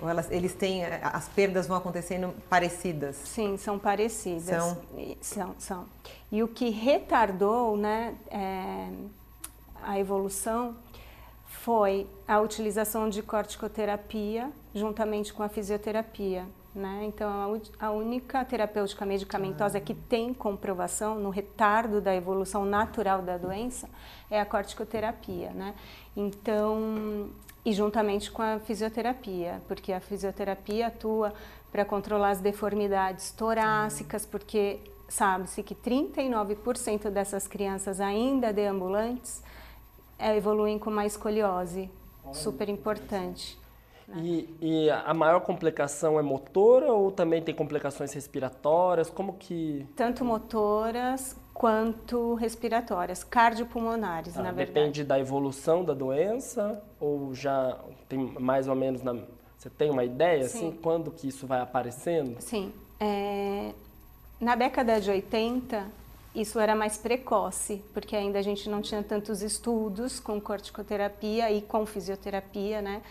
Ou 0.00 0.08
elas, 0.08 0.30
eles 0.30 0.54
têm, 0.54 0.84
as 0.84 1.28
perdas 1.28 1.66
vão 1.66 1.76
acontecendo 1.76 2.32
parecidas? 2.48 3.16
Sim, 3.16 3.56
são 3.56 3.78
parecidas. 3.78 4.44
São? 4.44 4.78
São, 5.20 5.54
são. 5.58 5.86
E 6.30 6.42
o 6.42 6.48
que 6.48 6.70
retardou 6.70 7.76
né, 7.76 8.14
é, 8.30 8.88
a 9.82 9.98
evolução 9.98 10.76
foi 11.46 12.06
a 12.26 12.40
utilização 12.40 13.08
de 13.08 13.22
corticoterapia 13.22 14.50
juntamente 14.74 15.32
com 15.32 15.42
a 15.42 15.48
fisioterapia. 15.48 16.46
Né? 16.74 17.04
Então, 17.06 17.60
a 17.80 17.90
única 17.90 18.44
terapêutica 18.44 19.04
medicamentosa 19.04 19.80
que 19.80 19.94
tem 19.94 20.32
comprovação 20.32 21.18
no 21.18 21.30
retardo 21.30 22.00
da 22.00 22.14
evolução 22.14 22.64
natural 22.64 23.20
da 23.22 23.36
doença 23.36 23.88
é 24.30 24.40
a 24.40 24.46
corticoterapia. 24.46 25.50
Né? 25.50 25.74
Então, 26.16 27.30
e 27.68 27.72
juntamente 27.74 28.30
com 28.30 28.40
a 28.40 28.58
fisioterapia, 28.58 29.60
porque 29.68 29.92
a 29.92 30.00
fisioterapia 30.00 30.86
atua 30.86 31.34
para 31.70 31.84
controlar 31.84 32.30
as 32.30 32.40
deformidades 32.40 33.30
torácicas, 33.30 34.24
porque 34.24 34.80
sabe-se 35.06 35.62
que 35.62 35.74
39% 35.74 37.10
dessas 37.10 37.46
crianças 37.46 38.00
ainda 38.00 38.54
deambulantes 38.54 39.42
eh, 40.18 40.34
evoluem 40.38 40.78
com 40.78 40.88
uma 40.88 41.04
escoliose, 41.04 41.90
super 42.32 42.70
importante. 42.70 43.58
E, 44.16 44.48
e 44.62 44.90
a 44.90 45.12
maior 45.12 45.40
complicação 45.40 46.18
é 46.18 46.22
motora 46.22 46.90
ou 46.90 47.12
também 47.12 47.42
tem 47.42 47.54
complicações 47.54 48.14
respiratórias? 48.14 49.10
Como 49.10 49.34
que 49.34 49.86
Tanto 49.94 50.24
motoras 50.24 51.36
quanto 51.58 52.34
respiratórias, 52.34 53.24
cardiopulmonares, 53.24 54.38
ah, 54.38 54.42
na 54.44 54.52
verdade. 54.52 54.72
depende 54.72 55.02
da 55.02 55.18
evolução 55.18 55.84
da 55.84 55.92
doença 55.92 56.80
ou 57.00 57.34
já 57.34 57.76
tem 58.08 58.32
mais 58.38 58.68
ou 58.68 58.76
menos 58.76 59.02
na 59.02 59.16
você 59.58 59.68
tem 59.68 59.90
uma 59.90 60.04
ideia 60.04 60.44
assim 60.44 60.70
Sim. 60.70 60.78
quando 60.80 61.10
que 61.10 61.26
isso 61.26 61.44
vai 61.44 61.60
aparecendo? 61.60 62.40
Sim. 62.40 62.72
é, 63.00 63.72
na 64.40 64.54
década 64.54 65.00
de 65.00 65.10
80, 65.10 65.84
isso 66.32 66.60
era 66.60 66.76
mais 66.76 66.96
precoce, 66.96 67.82
porque 67.92 68.14
ainda 68.14 68.38
a 68.38 68.42
gente 68.42 68.70
não 68.70 68.80
tinha 68.80 69.02
tantos 69.02 69.42
estudos 69.42 70.20
com 70.20 70.40
corticoterapia 70.40 71.50
e 71.50 71.60
com 71.60 71.84
fisioterapia, 71.84 72.80
né? 72.80 73.02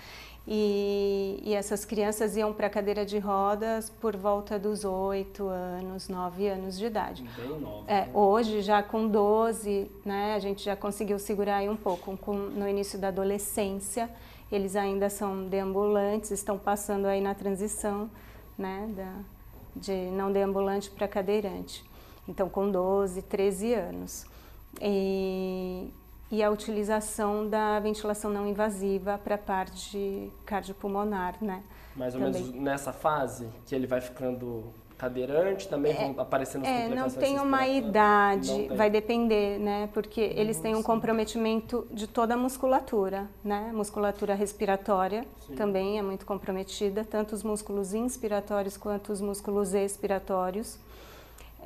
E, 0.49 1.41
e 1.43 1.53
essas 1.53 1.83
crianças 1.83 2.37
iam 2.37 2.53
para 2.53 2.67
a 2.67 2.69
cadeira 2.69 3.05
de 3.05 3.19
rodas 3.19 3.89
por 3.89 4.15
volta 4.15 4.57
dos 4.57 4.85
8 4.85 5.45
anos, 5.45 6.07
9 6.07 6.47
anos 6.47 6.77
de 6.77 6.85
idade. 6.85 7.25
Bem 7.35 7.59
nova. 7.59 7.83
É, 7.91 8.07
hoje, 8.13 8.61
já 8.61 8.81
com 8.81 9.09
12, 9.09 9.91
né, 10.05 10.35
a 10.35 10.39
gente 10.39 10.63
já 10.63 10.73
conseguiu 10.73 11.19
segurar 11.19 11.57
aí 11.57 11.67
um 11.69 11.75
pouco. 11.75 12.15
Com- 12.17 12.33
no 12.33 12.65
início 12.67 12.97
da 12.97 13.09
adolescência, 13.09 14.09
eles 14.49 14.77
ainda 14.77 15.09
são 15.09 15.43
deambulantes, 15.49 16.31
estão 16.31 16.57
passando 16.57 17.07
aí 17.07 17.19
na 17.19 17.35
transição 17.35 18.09
né, 18.57 18.89
da, 18.95 19.13
de 19.75 19.91
não 20.11 20.31
deambulante 20.31 20.89
para 20.89 21.09
cadeirante. 21.09 21.83
Então, 22.25 22.47
com 22.47 22.71
12, 22.71 23.21
13 23.23 23.73
anos. 23.73 24.25
E, 24.81 25.89
e 26.31 26.43
a 26.43 26.49
utilização 26.49 27.47
da 27.47 27.79
ventilação 27.79 28.31
não 28.31 28.47
invasiva 28.47 29.17
para 29.23 29.35
a 29.35 29.37
parte 29.37 30.31
cardiopulmonar, 30.45 31.35
né? 31.41 31.63
Mais 31.95 32.13
ou 32.13 32.21
Também. 32.21 32.41
menos 32.43 32.55
nessa 32.55 32.93
fase 32.93 33.47
que 33.65 33.73
ele 33.73 33.87
vai 33.87 34.01
ficando 34.01 34.65
cadeirante, 34.97 35.67
também 35.67 35.93
vão 35.93 36.15
aparecendo 36.17 36.63
as 36.65 36.69
É, 36.69 36.87
não 36.89 37.09
tem 37.09 37.39
uma 37.39 37.67
idade, 37.67 38.49
tem. 38.67 38.75
vai 38.75 38.89
depender, 38.89 39.59
né? 39.59 39.89
Porque 39.93 40.19
eles 40.19 40.59
têm 40.59 40.75
um 40.75 40.81
comprometimento 40.81 41.87
de 41.91 42.07
toda 42.07 42.33
a 42.33 42.37
musculatura, 42.37 43.29
né? 43.43 43.71
Musculatura 43.73 44.33
respiratória 44.33 45.23
Sim. 45.45 45.55
também 45.55 45.99
é 45.99 46.01
muito 46.01 46.25
comprometida, 46.25 47.05
tanto 47.05 47.33
os 47.35 47.43
músculos 47.43 47.93
inspiratórios 47.93 48.75
quanto 48.75 49.11
os 49.13 49.21
músculos 49.21 49.73
expiratórios. 49.73 50.79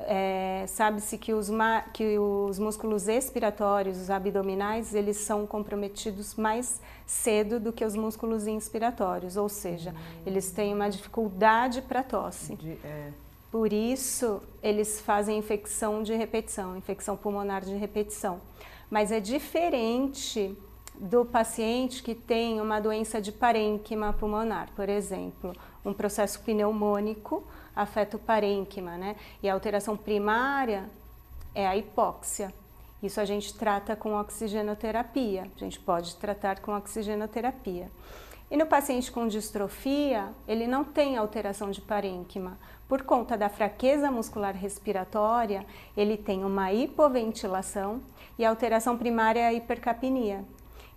É, 0.07 0.65
Sabe-se 0.67 1.17
que, 1.17 1.33
os 1.33 1.49
que 1.93 2.17
os 2.19 2.59
músculos 2.59 3.07
expiratórios, 3.07 3.97
os 3.97 4.09
abdominais, 4.09 4.93
eles 4.93 5.17
são 5.17 5.45
comprometidos 5.47 6.35
mais 6.35 6.79
cedo 7.05 7.59
do 7.59 7.73
que 7.73 7.83
os 7.83 7.95
músculos 7.95 8.47
inspiratórios, 8.47 9.37
ou 9.37 9.49
seja, 9.49 9.93
eles 10.25 10.51
têm 10.51 10.73
uma 10.73 10.89
dificuldade 10.89 11.81
para 11.81 12.03
tosse. 12.03 12.55
De- 12.55 12.77
é, 12.83 13.11
Por 13.51 13.73
isso, 13.73 14.41
eles 14.63 15.01
fazem 15.01 15.37
infecção 15.37 16.03
de 16.03 16.15
repetição, 16.15 16.77
infecção 16.77 17.17
pulmonar 17.17 17.65
de 17.65 17.75
repetição. 17.75 18.39
Mas 18.89 19.11
é 19.11 19.19
diferente 19.19 20.55
do 20.95 21.25
paciente 21.25 22.01
que 22.03 22.13
tem 22.15 22.61
uma 22.61 22.79
doença 22.79 23.19
de 23.19 23.31
parênquima 23.31 24.13
pulmonar, 24.13 24.69
por 24.75 24.87
exemplo, 24.87 25.53
um 25.83 25.91
processo 25.93 26.39
pneumônico 26.41 27.43
afeta 27.75 28.17
o 28.17 28.19
parênquima, 28.19 28.97
né? 28.97 29.15
E 29.41 29.49
a 29.49 29.53
alteração 29.53 29.95
primária 29.95 30.89
é 31.53 31.67
a 31.67 31.75
hipóxia. 31.75 32.53
Isso 33.01 33.19
a 33.19 33.25
gente 33.25 33.53
trata 33.53 33.95
com 33.95 34.13
oxigenoterapia. 34.13 35.47
A 35.55 35.59
gente 35.59 35.79
pode 35.79 36.15
tratar 36.15 36.59
com 36.59 36.75
oxigenoterapia. 36.75 37.89
E 38.49 38.57
no 38.57 38.65
paciente 38.65 39.11
com 39.11 39.27
distrofia, 39.27 40.29
ele 40.47 40.67
não 40.67 40.83
tem 40.83 41.17
alteração 41.17 41.71
de 41.71 41.79
parênquima. 41.79 42.59
Por 42.87 43.03
conta 43.03 43.37
da 43.37 43.47
fraqueza 43.47 44.11
muscular 44.11 44.53
respiratória, 44.53 45.65
ele 45.95 46.17
tem 46.17 46.43
uma 46.43 46.73
hipoventilação 46.73 48.01
e 48.37 48.43
a 48.43 48.49
alteração 48.49 48.97
primária 48.97 49.39
é 49.39 49.47
a 49.47 49.53
hipercapnia. 49.53 50.43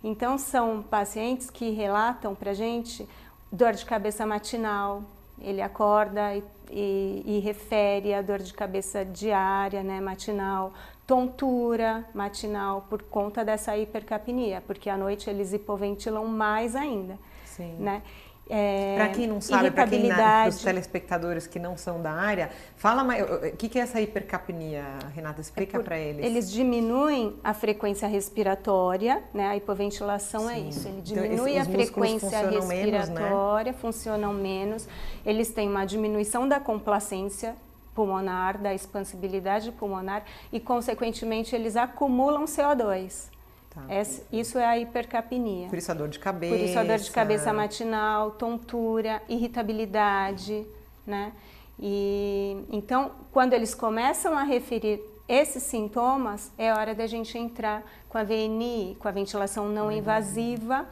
Então, 0.03 0.37
são 0.37 0.83
pacientes 0.83 1.49
que 1.49 1.69
relatam 1.71 2.35
para 2.35 2.53
gente 2.53 3.07
dor 3.49 3.71
de 3.71 3.85
cabeça 3.85 4.25
matinal, 4.25 5.03
ele 5.39 5.61
acorda 5.61 6.35
e, 6.35 6.43
e, 6.71 7.23
e, 7.25 7.39
refere 7.39 8.13
a 8.13 8.21
dor 8.21 8.39
de 8.39 8.53
cabeça 8.53 9.03
diária, 9.05 9.83
né, 9.83 9.99
matinal, 10.01 10.73
tontura 11.05 12.05
matinal 12.13 12.85
por 12.89 13.03
conta 13.03 13.43
dessa 13.43 13.77
hipercapnia, 13.77 14.63
porque 14.65 14.89
à 14.89 14.97
noite 14.97 15.29
eles 15.29 15.53
hipoventilam 15.53 16.25
mais 16.25 16.75
ainda. 16.75 17.17
Sim. 17.45 17.75
Né? 17.79 18.01
É, 18.47 18.95
para 18.95 19.09
quem 19.09 19.25
não 19.25 19.41
sabe, 19.41 19.71
para 19.71 19.87
quem 19.87 20.07
os 20.47 20.61
telespectadores 20.61 21.47
que 21.47 21.57
não 21.57 21.75
são 21.75 21.99
da 21.99 22.11
área, 22.11 22.51
fala 22.75 23.03
mais, 23.03 23.23
o 23.23 23.57
que, 23.57 23.67
que 23.67 23.79
é 23.79 23.81
essa 23.81 23.99
hipercapnia, 23.99 24.83
Renata? 25.15 25.41
Explica 25.41 25.77
é 25.77 25.81
para 25.81 25.97
eles. 25.97 26.23
Eles 26.23 26.51
diminuem 26.51 27.35
a 27.43 27.55
frequência 27.55 28.07
respiratória, 28.07 29.23
né? 29.33 29.47
A 29.47 29.57
hipoventilação 29.57 30.47
é 30.47 30.55
Sim. 30.55 30.65
é 30.65 30.69
isso. 30.69 30.87
Ele 30.87 30.97
então, 30.99 31.23
diminui 31.23 31.51
então, 31.51 31.61
esse, 31.61 31.69
a 31.69 31.73
frequência 31.73 32.49
respiratória, 32.49 33.65
menos, 33.65 33.65
né? 33.65 33.73
funcionam 33.73 34.33
menos. 34.33 34.87
Eles 35.25 35.51
têm 35.51 35.67
uma 35.67 35.85
diminuição 35.85 36.47
da 36.47 36.59
complacência 36.59 37.55
pulmonar, 37.95 38.61
da 38.61 38.75
expansibilidade 38.75 39.71
pulmonar 39.71 40.23
e, 40.51 40.59
consequentemente, 40.59 41.55
eles 41.55 41.75
acumulam 41.75 42.45
CO2. 42.45 43.33
Tá. 43.75 43.83
Essa, 43.89 44.23
isso 44.31 44.57
é 44.57 44.65
a 44.65 44.79
hipercapnia. 44.79 45.67
Por 45.67 45.77
isso 45.77 45.91
a 45.91 45.93
dor 45.93 46.07
de 46.07 46.17
cabeça. 46.17 46.55
Por 46.55 46.63
isso 46.63 46.79
a 46.79 46.83
dor 46.83 46.97
de 46.97 47.11
cabeça 47.11 47.51
matinal, 47.51 48.31
tontura, 48.31 49.21
irritabilidade, 49.27 50.65
né? 51.05 51.33
E 51.77 52.65
então, 52.71 53.11
quando 53.33 53.51
eles 53.51 53.75
começam 53.75 54.37
a 54.37 54.43
referir 54.43 55.01
esses 55.27 55.61
sintomas, 55.61 56.53
é 56.57 56.71
hora 56.71 56.95
da 56.95 57.05
gente 57.05 57.37
entrar 57.37 57.83
com 58.07 58.17
a 58.17 58.23
VNI, 58.23 58.95
com 58.97 59.09
a 59.09 59.11
ventilação 59.11 59.67
não 59.67 59.91
invasiva 59.91 60.87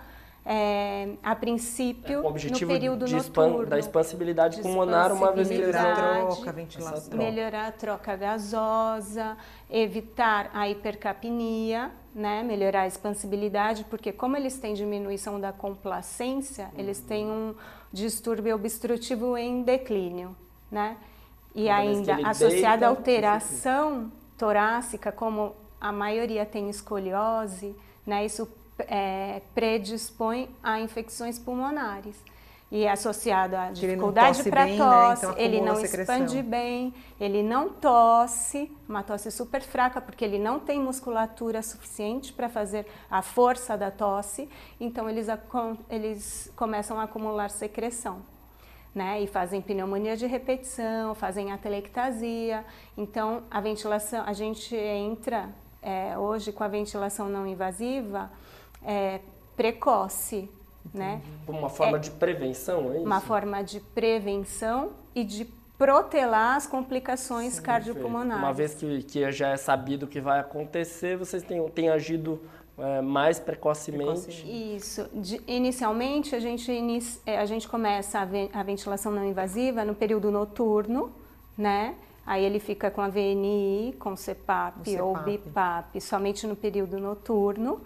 é, 0.46 1.14
a 1.24 1.34
princípio, 1.36 2.20
é, 2.20 2.50
no 2.50 2.68
período 2.68 3.06
de 3.06 3.16
noturno. 3.16 3.66
da 3.66 3.80
expansibilidade 3.80 4.62
pulmonar, 4.62 5.14
uma 5.14 5.32
vez 5.32 5.48
que 5.48 5.56
entram... 5.56 6.28
Troca, 6.28 6.52
ventilação. 6.52 7.18
Melhorar 7.18 7.68
a 7.68 7.72
troca 7.72 8.16
gasosa, 8.16 9.38
evitar 9.70 10.52
a 10.54 10.68
hipercapnia, 10.68 11.92
né? 12.14 12.44
melhorar 12.44 12.82
a 12.82 12.88
expansibilidade, 12.88 13.86
porque 13.86 14.12
como 14.12 14.38
eles 14.38 14.58
têm 14.58 14.74
diminuição 14.74 15.40
da 15.40 15.52
complacência, 15.52 16.70
eles 16.78 17.00
têm 17.00 17.26
um 17.30 17.56
distúrbio 17.92 18.56
obstrutivo 18.56 19.38
em 19.38 19.64
declínio. 19.64 20.36
Né? 20.72 20.98
E 21.56 21.70
ainda 21.70 22.16
associada 22.28 22.86
à 22.86 22.90
alteração 22.90 24.12
torácica, 24.38 25.12
como 25.12 25.56
a 25.80 25.92
maioria 25.92 26.46
tem 26.46 26.70
escoliose, 26.70 27.76
né? 28.06 28.26
isso 28.26 28.48
é, 28.80 29.42
predispõe 29.54 30.50
a 30.62 30.80
infecções 30.80 31.38
pulmonares. 31.38 32.16
E 32.74 32.86
é 32.86 32.92
associado 32.92 33.56
à 33.56 33.70
dificuldade 33.70 34.50
para 34.50 34.66
tosse, 34.66 35.28
né? 35.28 35.32
então 35.32 35.38
ele 35.38 35.62
não 35.62 35.80
expande 35.80 36.42
bem, 36.42 36.92
ele 37.20 37.44
não 37.44 37.70
tosse, 37.70 38.76
uma 38.90 39.04
tosse 39.04 39.30
super 39.30 39.62
fraca, 39.62 40.02
porque 40.02 40.26
ele 40.26 40.40
não 40.40 40.60
tem 40.60 40.80
musculatura 40.80 41.62
suficiente 41.62 42.34
para 42.34 42.50
fazer 42.50 42.88
a 43.12 43.22
força 43.22 43.78
da 43.78 43.92
tosse, 43.92 44.50
então 44.80 45.08
eles, 45.08 45.28
eles 45.88 46.52
começam 46.56 47.00
a 47.00 47.04
acumular 47.04 47.52
secreção. 47.52 48.24
Né, 48.96 49.22
e 49.22 49.28
fazem 49.28 49.60
pneumonia 49.60 50.16
de 50.16 50.28
repetição, 50.28 51.16
fazem 51.16 51.52
atelectasia. 51.52 52.64
Então, 52.96 53.42
a 53.50 53.60
ventilação, 53.60 54.24
a 54.24 54.34
gente 54.34 54.76
entra 54.76 55.50
é, 55.82 56.16
hoje 56.16 56.52
com 56.52 56.64
a 56.64 56.68
ventilação 56.68 57.28
não 57.28 57.48
invasiva 57.48 58.32
é, 58.84 59.20
precoce, 59.56 60.48
né? 60.94 61.22
Uma 61.48 61.70
forma 61.70 61.98
é, 61.98 62.00
de 62.00 62.12
prevenção, 62.12 62.92
é 62.92 62.96
isso? 62.98 63.06
Uma 63.06 63.22
forma 63.22 63.64
de 63.64 63.80
prevenção 63.80 64.92
e 65.14 65.24
de 65.24 65.46
protelar 65.78 66.56
as 66.56 66.66
complicações 66.66 67.54
Sim, 67.56 67.62
cardiopulmonares. 67.62 68.44
Uma 68.44 68.54
vez 68.54 68.74
que, 68.74 69.04
que 69.04 69.32
já 69.32 69.50
é 69.50 69.58
sabido 69.58 70.04
o 70.04 70.08
que 70.08 70.22
vai 70.22 70.40
acontecer, 70.40 71.18
vocês 71.18 71.44
têm, 71.44 71.68
têm 71.70 71.90
agido 71.90 72.42
é, 72.78 73.02
mais 73.02 73.40
precocemente. 73.40 74.44
Isso. 74.76 75.08
De, 75.14 75.42
inicialmente, 75.48 76.36
a 76.36 76.40
gente, 76.40 76.72
inicia, 76.72 77.22
é, 77.26 77.38
a 77.38 77.46
gente 77.46 77.68
começa 77.68 78.20
a, 78.20 78.26
ve, 78.26 78.50
a, 78.54 78.64
ventilação 78.64 79.12
não 79.12 79.26
invasiva 79.26 79.84
no 79.84 79.94
período 79.94 80.32
noturno, 80.32 81.12
né? 81.58 81.96
Aí 82.26 82.44
ele 82.44 82.60
fica 82.60 82.90
com 82.90 83.02
a 83.02 83.10
VNI, 83.10 83.96
com 84.00 84.16
CPAP, 84.16 84.90
CPAP. 84.90 85.02
ou 85.02 85.18
BIPAP, 85.18 86.00
somente 86.00 86.48
no 86.48 86.56
período 86.56 86.98
noturno. 86.98 87.82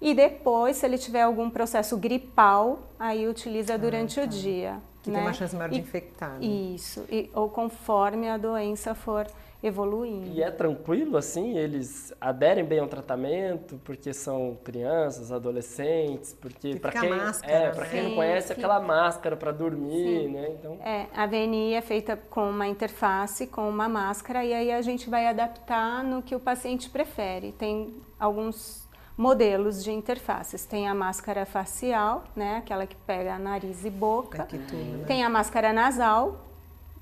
E 0.00 0.14
depois, 0.14 0.76
se 0.76 0.86
ele 0.86 0.98
tiver 0.98 1.22
algum 1.22 1.50
processo 1.50 1.96
gripal, 1.96 2.80
aí 2.98 3.26
utiliza 3.26 3.74
ah, 3.74 3.76
durante 3.76 4.20
ah, 4.20 4.22
tá. 4.22 4.28
o 4.28 4.30
dia. 4.30 4.76
Que 5.02 5.10
né? 5.10 5.18
tem 5.18 5.26
uma 5.26 5.32
chance 5.32 5.56
maior 5.56 5.70
de 5.70 5.80
infectar. 5.80 6.38
Né? 6.38 6.46
Isso, 6.46 7.04
e, 7.10 7.30
ou 7.34 7.48
conforme 7.48 8.28
a 8.28 8.36
doença 8.36 8.94
for 8.94 9.26
evoluindo. 9.62 10.28
E 10.28 10.42
é 10.42 10.50
tranquilo 10.50 11.16
assim? 11.16 11.56
Eles 11.56 12.14
aderem 12.20 12.64
bem 12.64 12.78
ao 12.78 12.86
tratamento 12.86 13.80
porque 13.84 14.12
são 14.12 14.56
crianças, 14.62 15.32
adolescentes, 15.32 16.32
porque 16.32 16.76
para 16.76 16.92
quem 16.92 17.10
máscara, 17.10 17.52
é, 17.52 17.70
para 17.70 17.86
quem 17.86 18.02
não 18.04 18.14
conhece 18.14 18.52
aquela 18.52 18.80
máscara 18.80 19.36
para 19.36 19.50
dormir, 19.50 20.26
Sim. 20.26 20.28
né? 20.28 20.48
Então 20.50 20.78
é 20.80 21.06
a 21.14 21.26
VNI 21.26 21.74
é 21.74 21.80
feita 21.80 22.16
com 22.16 22.48
uma 22.48 22.68
interface, 22.68 23.48
com 23.48 23.68
uma 23.68 23.88
máscara 23.88 24.44
e 24.44 24.52
aí 24.54 24.70
a 24.70 24.80
gente 24.80 25.10
vai 25.10 25.26
adaptar 25.26 26.04
no 26.04 26.22
que 26.22 26.36
o 26.36 26.40
paciente 26.40 26.88
prefere. 26.88 27.50
Tem 27.52 27.92
alguns 28.18 28.87
modelos 29.18 29.82
de 29.82 29.90
interfaces. 29.90 30.64
Tem 30.64 30.86
a 30.86 30.94
máscara 30.94 31.44
facial, 31.44 32.22
né, 32.36 32.58
aquela 32.58 32.86
que 32.86 32.94
pega 32.94 33.36
nariz 33.36 33.84
e 33.84 33.90
boca. 33.90 34.44
Tudo, 34.44 34.76
né? 34.76 35.04
Tem 35.08 35.24
a 35.24 35.28
máscara 35.28 35.72
nasal, 35.72 36.46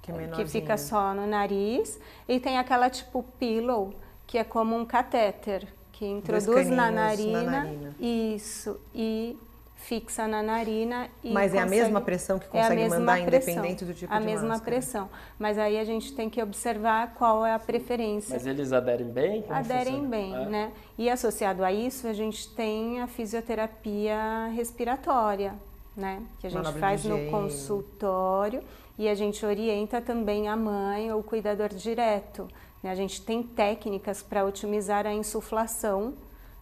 que, 0.01 0.11
é 0.11 0.29
que 0.29 0.47
fica 0.47 0.79
só 0.79 1.13
no 1.13 1.27
nariz. 1.27 2.01
E 2.27 2.41
tem 2.41 2.57
aquela 2.57 2.89
tipo 2.89 3.23
pillow, 3.39 3.93
que 4.27 4.39
é 4.39 4.45
como 4.45 4.75
um 4.75 4.87
catéter, 4.87 5.69
que 5.93 6.07
introduz 6.07 6.69
na 6.71 6.91
narina, 6.91 7.43
na 7.43 7.51
narina. 7.51 7.95
Isso. 8.01 8.81
E 8.95 9.39
fixa 9.77 10.27
na 10.27 10.43
narina 10.43 11.09
e 11.23 11.33
Mas 11.33 11.55
é 11.55 11.59
a 11.59 11.67
mesma 11.67 12.01
pressão 12.01 12.39
que 12.39 12.49
consegue 12.49 12.83
é 12.83 12.89
mandar 12.89 13.23
pressão, 13.25 13.53
independente 13.53 13.85
do 13.85 13.95
tipo 13.95 14.13
a 14.13 14.19
de 14.19 14.23
A 14.23 14.27
mesma 14.27 14.49
máscara. 14.49 14.71
pressão. 14.71 15.09
Mas 15.39 15.59
aí 15.59 15.79
a 15.79 15.85
gente 15.85 16.13
tem 16.15 16.29
que 16.29 16.43
observar 16.43 17.15
qual 17.15 17.47
é 17.47 17.55
a 17.55 17.59
preferência. 17.59 18.35
Mas 18.35 18.47
eles 18.47 18.73
aderem 18.73 19.07
bem? 19.07 19.43
Como 19.43 19.55
aderem 19.55 19.85
funciona? 19.85 20.09
bem, 20.09 20.35
é. 20.35 20.47
né? 20.47 20.73
E 20.99 21.09
associado 21.09 21.65
a 21.65 21.73
isso, 21.73 22.09
a 22.09 22.13
gente 22.13 22.49
tem 22.55 23.01
a 23.01 23.07
fisioterapia 23.07 24.49
respiratória, 24.55 25.55
né? 25.97 26.23
Que 26.41 26.49
a 26.49 26.51
gente 26.51 26.73
faz 26.73 27.05
no 27.05 27.31
consultório 27.31 28.63
e 28.99 29.09
a 29.09 29.15
gente 29.15 29.45
orienta 29.45 30.01
também 30.01 30.49
a 30.49 30.57
mãe 30.57 31.13
ou 31.13 31.21
o 31.21 31.23
cuidador 31.23 31.69
direto. 31.69 32.49
Né? 32.83 32.91
A 32.91 32.95
gente 32.95 33.23
tem 33.23 33.43
técnicas 33.43 34.23
para 34.23 34.45
otimizar 34.45 35.07
a 35.07 35.13
insuflação, 35.13 36.15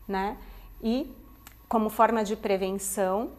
né? 0.07 0.37
E 0.83 1.11
como 1.75 1.91
forma 1.91 2.23
de 2.23 2.37
prevenção, 2.37 3.31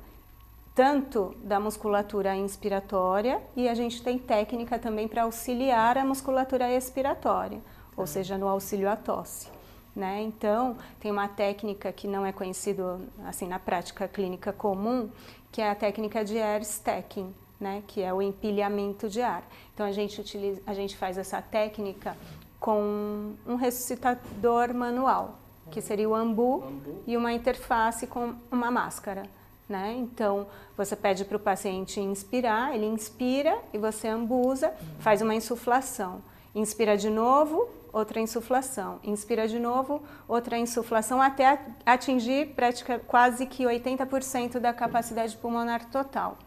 tanto 0.76 1.34
da 1.42 1.58
musculatura 1.58 2.36
inspiratória 2.36 3.42
e 3.56 3.70
a 3.70 3.74
gente 3.74 4.04
tem 4.04 4.20
técnica 4.20 4.78
também 4.78 5.08
para 5.08 5.24
auxiliar 5.24 5.98
a 5.98 6.04
musculatura 6.04 6.70
expiratória, 6.70 7.62
ou 7.96 8.04
tá. 8.04 8.08
seja, 8.12 8.38
no 8.38 8.50
auxílio 8.50 8.90
à 8.90 8.98
tosse. 8.98 9.48
Né? 9.96 10.22
Então, 10.22 10.76
tem 11.00 11.14
uma 11.14 11.30
técnica 11.30 11.94
que 11.94 12.10
não 12.10 12.26
é 12.26 12.34
conhecida 12.34 13.00
assim, 13.26 13.48
na 13.48 13.58
prática 13.58 14.06
clínica 14.06 14.52
comum, 14.52 15.10
que 15.50 15.62
é 15.62 15.70
a 15.70 15.76
técnica 15.76 16.26
de 16.26 16.38
air 16.38 16.62
stacking, 16.64 17.34
né? 17.58 17.84
que 17.88 18.02
é 18.02 18.14
o 18.14 18.22
empilhamento 18.22 19.08
de 19.08 19.22
ar. 19.22 19.44
Então, 19.74 19.86
a 19.86 19.94
gente, 19.94 20.20
utiliza, 20.20 20.62
a 20.68 20.74
gente 20.74 20.98
faz 20.98 21.18
essa 21.18 21.42
técnica 21.42 22.18
com 22.60 23.32
um 23.48 23.56
ressuscitador 23.56 24.74
manual 24.74 25.45
que 25.76 25.82
seria 25.82 26.08
o 26.08 26.16
ambu, 26.16 26.64
ambu. 26.64 27.04
e 27.06 27.18
uma 27.18 27.34
interface 27.34 28.08
com 28.08 28.34
uma 28.50 28.72
máscara. 28.72 29.24
Né? 29.68 29.94
Então, 29.98 30.48
você 30.78 30.96
pede 30.96 31.26
para 31.26 31.36
o 31.36 31.40
paciente 31.40 32.00
inspirar, 32.00 32.74
ele 32.74 32.86
inspira 32.86 33.58
e 33.74 33.78
você 33.78 34.08
ambusa, 34.08 34.74
faz 35.00 35.22
uma 35.22 35.36
insuflação. 35.36 36.22
Inspira 36.54 36.96
de 36.96 37.10
novo, 37.10 37.68
outra 37.92 38.22
insuflação. 38.22 39.02
Inspira 39.04 39.50
de 39.50 39.60
novo, 39.60 40.02
outra 40.30 40.58
insuflação, 40.58 41.22
até 41.22 41.60
atingir 41.86 42.54
prática, 42.56 42.98
quase 42.98 43.46
que 43.46 43.66
80% 43.66 44.60
da 44.60 44.72
capacidade 44.72 45.36
pulmonar 45.36 45.90
total. 45.90 46.38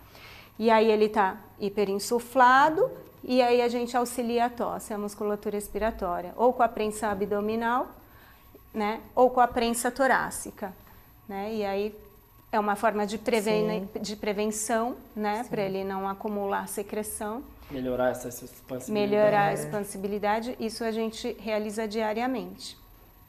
E 0.58 0.70
aí 0.70 0.90
ele 0.90 1.04
está 1.04 1.36
hiperinsuflado 1.60 2.90
e 3.22 3.42
aí 3.42 3.60
a 3.60 3.68
gente 3.68 3.94
auxilia 3.94 4.46
a 4.46 4.50
tosse, 4.50 4.94
a 4.94 4.96
musculatura 4.96 5.56
respiratória, 5.56 6.32
ou 6.34 6.54
com 6.54 6.62
a 6.62 6.68
prensa 6.68 7.08
abdominal, 7.08 7.88
né, 8.78 9.00
ou 9.14 9.28
com 9.28 9.40
a 9.40 9.48
prensa 9.48 9.90
torácica, 9.90 10.72
né? 11.28 11.52
E 11.52 11.64
aí 11.64 11.94
é 12.52 12.60
uma 12.60 12.76
forma 12.76 13.04
de, 13.04 13.18
preven 13.18 13.88
de 14.00 14.14
prevenção, 14.14 14.96
né, 15.16 15.44
para 15.50 15.62
ele 15.62 15.82
não 15.82 16.08
acumular 16.08 16.68
secreção. 16.68 17.42
Melhorar 17.70 18.10
essa 18.10 18.28
expansibilidade. 18.28 18.92
Melhorar 18.92 19.46
a 19.48 19.52
expansibilidade, 19.52 20.56
isso 20.60 20.84
a 20.84 20.92
gente 20.92 21.36
realiza 21.40 21.86
diariamente. 21.88 22.78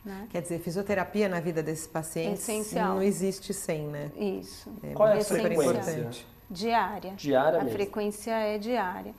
Né? 0.06 0.28
Quer 0.30 0.44
dizer, 0.44 0.60
fisioterapia 0.60 1.28
na 1.28 1.42
vida 1.42 1.62
desses 1.62 1.88
pacientes 1.88 2.44
Essencial. 2.44 2.96
não 2.96 3.04
existe 3.04 3.54
sem, 3.54 3.88
né? 3.88 4.12
Isso. 4.16 4.72
É, 4.82 4.94
Qual 4.94 5.10
é 5.10 5.18
a 5.18 5.24
frequência? 5.26 6.10
Diária. 6.50 7.14
Diária 7.18 7.60
A 7.60 7.64
mesmo. 7.64 7.78
frequência 7.78 8.32
é 8.32 8.58
diária. 8.58 9.14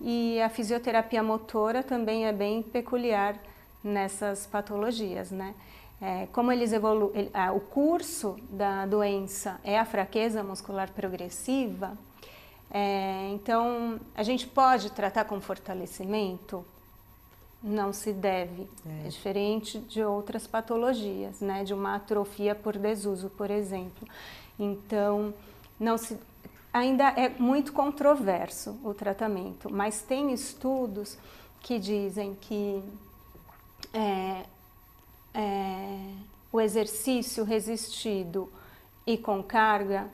E 0.00 0.40
a 0.40 0.48
fisioterapia 0.48 1.22
motora 1.22 1.84
também 1.84 2.26
é 2.26 2.32
bem 2.32 2.62
peculiar 2.62 3.36
nessas 3.82 4.44
patologias, 4.44 5.30
né? 5.30 5.54
É, 6.04 6.26
como 6.34 6.52
eles 6.52 6.70
evoluem, 6.70 7.30
o 7.56 7.60
curso 7.60 8.36
da 8.50 8.84
doença 8.84 9.58
é 9.64 9.78
a 9.78 9.86
fraqueza 9.86 10.42
muscular 10.42 10.92
progressiva, 10.92 11.96
é, 12.70 13.30
então 13.32 13.98
a 14.14 14.22
gente 14.22 14.46
pode 14.46 14.92
tratar 14.92 15.24
com 15.24 15.40
fortalecimento? 15.40 16.62
Não 17.62 17.90
se 17.90 18.12
deve. 18.12 18.68
É. 18.86 19.06
é 19.06 19.08
diferente 19.08 19.78
de 19.78 20.04
outras 20.04 20.46
patologias, 20.46 21.40
né? 21.40 21.64
De 21.64 21.72
uma 21.72 21.94
atrofia 21.94 22.54
por 22.54 22.76
desuso, 22.76 23.30
por 23.30 23.50
exemplo. 23.50 24.06
Então, 24.58 25.32
não 25.80 25.96
se 25.96 26.18
ainda 26.70 27.14
é 27.16 27.30
muito 27.30 27.72
controverso 27.72 28.78
o 28.84 28.92
tratamento, 28.92 29.72
mas 29.72 30.02
tem 30.02 30.34
estudos 30.34 31.16
que 31.62 31.78
dizem 31.78 32.34
que 32.34 32.84
é, 33.94 34.44
é, 35.34 35.98
o 36.52 36.60
exercício 36.60 37.44
resistido 37.44 38.50
e 39.06 39.18
com 39.18 39.42
carga 39.42 40.06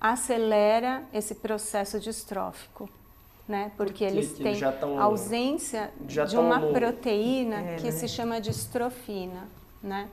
acelera 0.00 1.02
esse 1.12 1.34
processo 1.34 1.98
distrófico. 1.98 2.88
Né? 3.46 3.72
Porque 3.76 4.06
Por 4.06 4.16
eles 4.16 4.32
têm 4.32 4.58
tão, 4.78 5.00
ausência 5.00 5.90
de 6.00 6.36
uma 6.36 6.58
no... 6.58 6.72
proteína 6.72 7.60
é, 7.60 7.76
que 7.76 7.84
né? 7.84 7.90
se 7.90 8.06
chama 8.06 8.40
distrofina. 8.40 9.48
Né? 9.82 10.08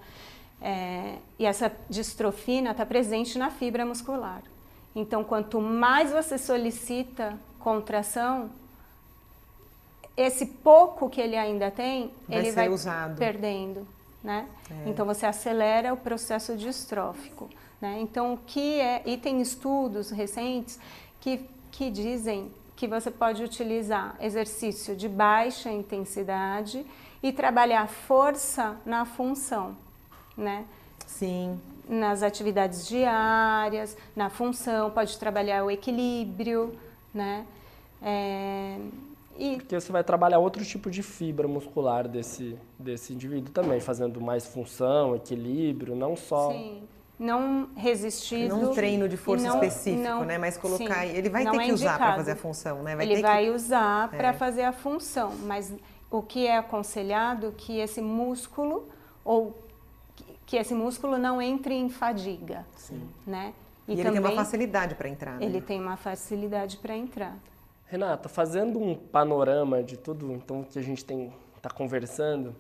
É, 0.62 1.18
e 1.38 1.46
essa 1.46 1.72
distrofina 1.90 2.72
está 2.72 2.86
presente 2.86 3.38
na 3.38 3.52
fibra 3.52 3.86
muscular. 3.86 4.42
Então, 4.96 5.24
quanto 5.24 5.60
mais 5.60 6.12
você 6.12 6.38
solicita 6.38 7.38
contração, 7.60 8.50
esse 10.16 10.46
pouco 10.46 11.10
que 11.10 11.20
ele 11.20 11.36
ainda 11.36 11.70
tem, 11.70 12.12
vai 12.28 12.38
ele 12.38 12.52
vai 12.54 12.70
usado. 12.70 13.18
perdendo, 13.18 13.86
né? 14.26 14.48
É. 14.72 14.90
Então 14.90 15.06
você 15.06 15.26
acelera 15.28 15.94
o 15.94 15.98
processo 15.98 16.58
distrófico, 16.58 17.48
né? 17.80 18.00
Então 18.02 18.34
o 18.34 18.38
que 18.38 18.80
é 18.80 19.04
e 19.06 19.16
tem 19.16 19.40
estudos 19.40 20.10
recentes 20.10 20.80
que 21.22 21.48
que 21.72 21.92
dizem 21.92 22.52
que 22.76 22.88
você 22.88 23.12
pode 23.12 23.44
utilizar 23.44 24.16
exercício 24.20 24.96
de 24.96 25.08
baixa 25.08 25.70
intensidade 25.70 26.86
e 27.22 27.32
trabalhar 27.32 27.88
força 27.88 28.76
na 28.86 29.06
função, 29.06 29.78
né? 30.36 30.66
Sim 31.06 31.60
nas 31.88 32.24
atividades 32.24 32.88
diárias, 32.88 33.96
na 34.16 34.28
função, 34.28 34.90
pode 34.90 35.20
trabalhar 35.20 35.64
o 35.64 35.70
equilíbrio, 35.70 36.76
né? 37.14 37.46
É, 38.02 38.80
e... 39.38 39.58
Porque 39.58 39.80
você 39.80 39.92
vai 39.92 40.04
trabalhar 40.04 40.40
outro 40.40 40.64
tipo 40.64 40.90
de 40.90 41.04
fibra 41.04 41.48
muscular 41.48 42.08
desse, 42.08 42.58
desse 42.78 43.14
indivíduo 43.14 43.52
também, 43.52 43.80
fazendo 43.80 44.22
mais 44.22 44.46
função, 44.46 45.16
equilíbrio, 45.16 45.96
não 45.96 46.16
só... 46.16 46.52
Sim, 46.52 46.84
não 47.18 47.70
resistido... 47.76 48.56
Não 48.56 48.72
um 48.72 48.74
treino 48.74 49.08
de 49.08 49.18
força 49.18 49.48
não, 49.48 49.56
específico, 49.56 50.04
não, 50.04 50.26
né? 50.26 50.38
Mas 50.38 50.58
colocar... 50.58 51.06
Sim, 51.06 51.16
ele 51.16 51.30
vai 51.30 51.50
ter 51.50 51.58
é 51.58 51.66
que 51.66 51.72
usar 51.74 51.98
para 51.98 52.16
fazer 52.16 52.32
a 52.32 52.36
função, 52.36 52.84
né? 52.84 52.96
Vai 52.96 53.06
ele 53.06 53.22
vai 53.22 53.46
que... 53.46 53.52
usar 53.52 54.10
para 54.10 54.30
é. 54.30 54.34
fazer 54.34 54.64
a 54.64 54.74
função, 54.74 55.34
mas 55.44 55.74
o 56.10 56.22
que 56.22 56.48
é 56.48 56.58
aconselhado 56.58 57.54
que 57.58 57.80
esse 57.80 58.02
músculo 58.02 58.88
ou 59.24 59.58
que 60.46 60.58
esse 60.58 60.74
músculo 60.74 61.18
não 61.18 61.42
entre 61.42 61.74
em 61.74 61.90
fadiga, 61.90 62.66
Sim. 62.76 63.02
né? 63.26 63.54
E, 63.88 63.94
e 63.94 64.00
ele 64.00 64.12
tem 64.12 64.20
uma 64.20 64.32
facilidade 64.32 64.96
para 64.96 65.10
entrar, 65.10 65.40
né? 65.40 65.46
Ele 65.46 65.62
tem 65.62 65.80
uma 65.80 65.98
facilidade 65.98 66.78
para 66.78 66.96
entrar. 66.96 67.36
Renata, 67.88 68.28
fazendo 68.28 68.80
um 68.80 68.96
panorama 68.96 69.84
de 69.84 69.98
tudo 69.98 70.32
então 70.32 70.64
que 70.64 70.80
a 70.80 70.82
gente 70.82 71.06
está 71.56 71.70
conversando, 71.70 72.56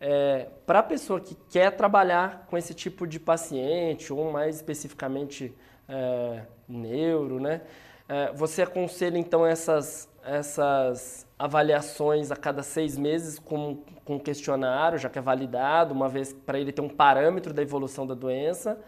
é, 0.00 0.48
para 0.64 0.78
a 0.78 0.82
pessoa 0.82 1.20
que 1.20 1.36
quer 1.50 1.72
trabalhar 1.72 2.46
com 2.48 2.56
esse 2.56 2.72
tipo 2.72 3.06
de 3.06 3.18
paciente 3.18 4.12
ou 4.12 4.30
mais 4.30 4.56
especificamente 4.56 5.52
é, 5.88 6.42
neuro, 6.68 7.40
né? 7.40 7.62
É, 8.08 8.32
você 8.32 8.62
aconselha 8.62 9.18
então 9.18 9.44
essas 9.44 10.08
essas 10.28 11.26
avaliações 11.38 12.30
a 12.30 12.36
cada 12.36 12.62
seis 12.62 12.98
meses 12.98 13.38
com, 13.38 13.78
com 14.04 14.20
questionário, 14.20 14.98
já 14.98 15.08
que 15.08 15.18
é 15.18 15.22
validado, 15.22 15.94
uma 15.94 16.08
vez 16.08 16.32
para 16.32 16.60
ele 16.60 16.70
ter 16.70 16.82
um 16.82 16.88
parâmetro 16.88 17.54
da 17.54 17.62
evolução 17.62 18.06
da 18.06 18.14
doença, 18.14 18.78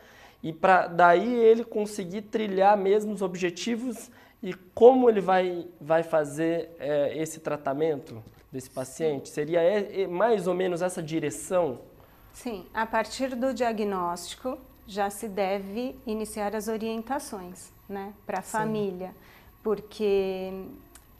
e 0.42 0.52
para 0.52 0.86
daí 0.86 1.34
ele 1.34 1.64
conseguir 1.64 2.22
trilhar 2.22 2.76
mesmo 2.76 3.12
os 3.12 3.22
objetivos 3.22 4.10
e 4.42 4.54
como 4.74 5.08
ele 5.08 5.20
vai, 5.20 5.66
vai 5.80 6.02
fazer 6.02 6.70
é, 6.78 7.16
esse 7.16 7.40
tratamento 7.40 8.22
desse 8.50 8.70
paciente? 8.70 9.28
Seria 9.28 9.60
é, 9.60 10.02
é, 10.02 10.06
mais 10.06 10.46
ou 10.46 10.54
menos 10.54 10.80
essa 10.80 11.02
direção? 11.02 11.80
Sim, 12.32 12.66
a 12.72 12.86
partir 12.86 13.34
do 13.34 13.52
diagnóstico 13.52 14.58
já 14.86 15.10
se 15.10 15.28
deve 15.28 15.96
iniciar 16.06 16.56
as 16.56 16.68
orientações 16.68 17.72
né, 17.88 18.14
para 18.24 18.38
a 18.38 18.42
família, 18.42 19.14
porque 19.62 20.52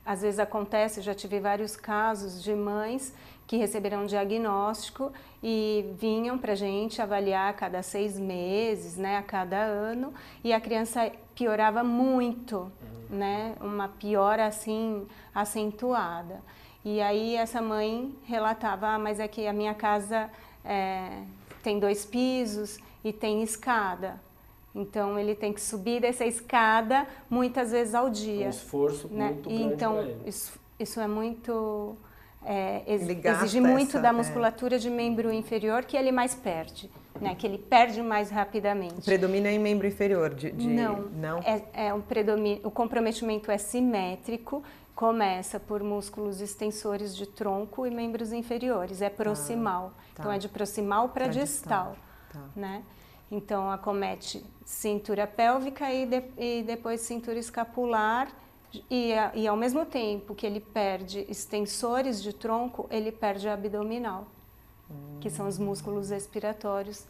às 0.04 0.22
vezes 0.22 0.40
acontece, 0.40 1.00
já 1.00 1.14
tive 1.14 1.40
vários 1.40 1.76
casos 1.76 2.42
de 2.42 2.54
mães 2.54 3.14
que 3.46 3.56
receberam 3.56 4.04
um 4.04 4.06
diagnóstico 4.06 5.12
e 5.42 5.84
vinham 5.98 6.38
para 6.38 6.52
a 6.52 6.56
gente 6.56 7.02
avaliar 7.02 7.50
a 7.50 7.52
cada 7.52 7.82
seis 7.82 8.18
meses, 8.18 8.96
né, 8.96 9.16
a 9.18 9.22
cada 9.22 9.56
ano, 9.56 10.14
e 10.44 10.52
a 10.52 10.60
criança 10.60 11.10
piorava 11.34 11.82
muito, 11.82 12.58
uhum. 13.10 13.16
né, 13.18 13.56
uma 13.60 13.88
piora 13.88 14.46
assim 14.46 15.06
acentuada. 15.34 16.40
E 16.84 17.00
aí 17.00 17.34
essa 17.34 17.60
mãe 17.60 18.14
relatava, 18.24 18.88
ah, 18.88 18.98
mas 18.98 19.20
é 19.20 19.26
que 19.26 19.46
a 19.46 19.52
minha 19.52 19.74
casa 19.74 20.30
é, 20.64 21.24
tem 21.62 21.78
dois 21.78 22.06
pisos 22.06 22.78
e 23.02 23.12
tem 23.12 23.42
escada. 23.42 24.20
Então 24.74 25.18
ele 25.18 25.35
tem 25.35 25.52
que 25.52 25.61
subir 25.61 26.04
essa 26.04 26.24
escada 26.24 27.06
muitas 27.28 27.72
vezes 27.72 27.94
ao 27.94 28.09
dia. 28.09 28.46
Um 28.46 28.50
esforço 28.50 29.09
né? 29.09 29.26
muito 29.26 29.48
grande 29.48 29.64
Então 29.64 30.16
isso, 30.24 30.59
isso, 30.78 31.00
é 31.00 31.09
muito 31.09 31.96
é, 32.44 32.83
exige 32.87 33.61
muito 33.61 33.90
essa, 33.90 34.00
da 34.00 34.09
é. 34.09 34.12
musculatura 34.12 34.76
é. 34.76 34.78
de 34.78 34.88
membro 34.88 35.33
inferior 35.33 35.85
que 35.85 35.96
ele 35.96 36.11
mais 36.11 36.35
perde, 36.35 36.90
né? 37.20 37.35
Que 37.35 37.46
ele 37.46 37.59
perde 37.59 38.00
mais 38.00 38.30
rapidamente. 38.30 39.02
Predomina 39.02 39.50
em 39.50 39.59
membro 39.59 39.87
inferior? 39.87 40.33
De, 40.33 40.50
de... 40.50 40.68
Não, 40.68 41.02
não. 41.12 41.38
É, 41.40 41.62
é 41.88 41.94
um 41.94 42.00
predomínio. 42.00 42.61
O 42.64 42.70
comprometimento 42.70 43.50
é 43.50 43.59
simétrico. 43.59 44.62
Começa 44.94 45.59
por 45.59 45.83
músculos 45.83 46.40
extensores 46.40 47.16
de 47.16 47.26
tronco 47.26 47.87
e 47.87 47.90
membros 47.90 48.33
inferiores. 48.33 49.02
É 49.02 49.11
proximal. 49.11 49.92
Ah, 49.94 50.00
tá. 50.14 50.22
Então 50.22 50.33
é 50.33 50.38
de 50.38 50.48
proximal 50.48 51.09
para 51.09 51.26
distal, 51.26 51.92
distal. 51.92 51.96
Tá. 52.33 52.40
né? 52.54 52.83
Então, 53.30 53.70
acomete 53.70 54.44
cintura 54.64 55.26
pélvica 55.26 55.92
e, 55.92 56.06
de, 56.06 56.22
e 56.36 56.62
depois 56.62 57.00
cintura 57.00 57.38
escapular. 57.38 58.28
E, 58.90 59.12
e, 59.34 59.48
ao 59.48 59.56
mesmo 59.56 59.84
tempo 59.84 60.34
que 60.34 60.46
ele 60.46 60.60
perde 60.60 61.26
extensores 61.28 62.22
de 62.22 62.32
tronco, 62.32 62.86
ele 62.90 63.10
perde 63.10 63.48
abdominal, 63.48 64.28
hum. 64.88 65.18
que 65.20 65.28
são 65.28 65.48
os 65.48 65.58
músculos 65.58 66.10
respiratórios 66.10 67.04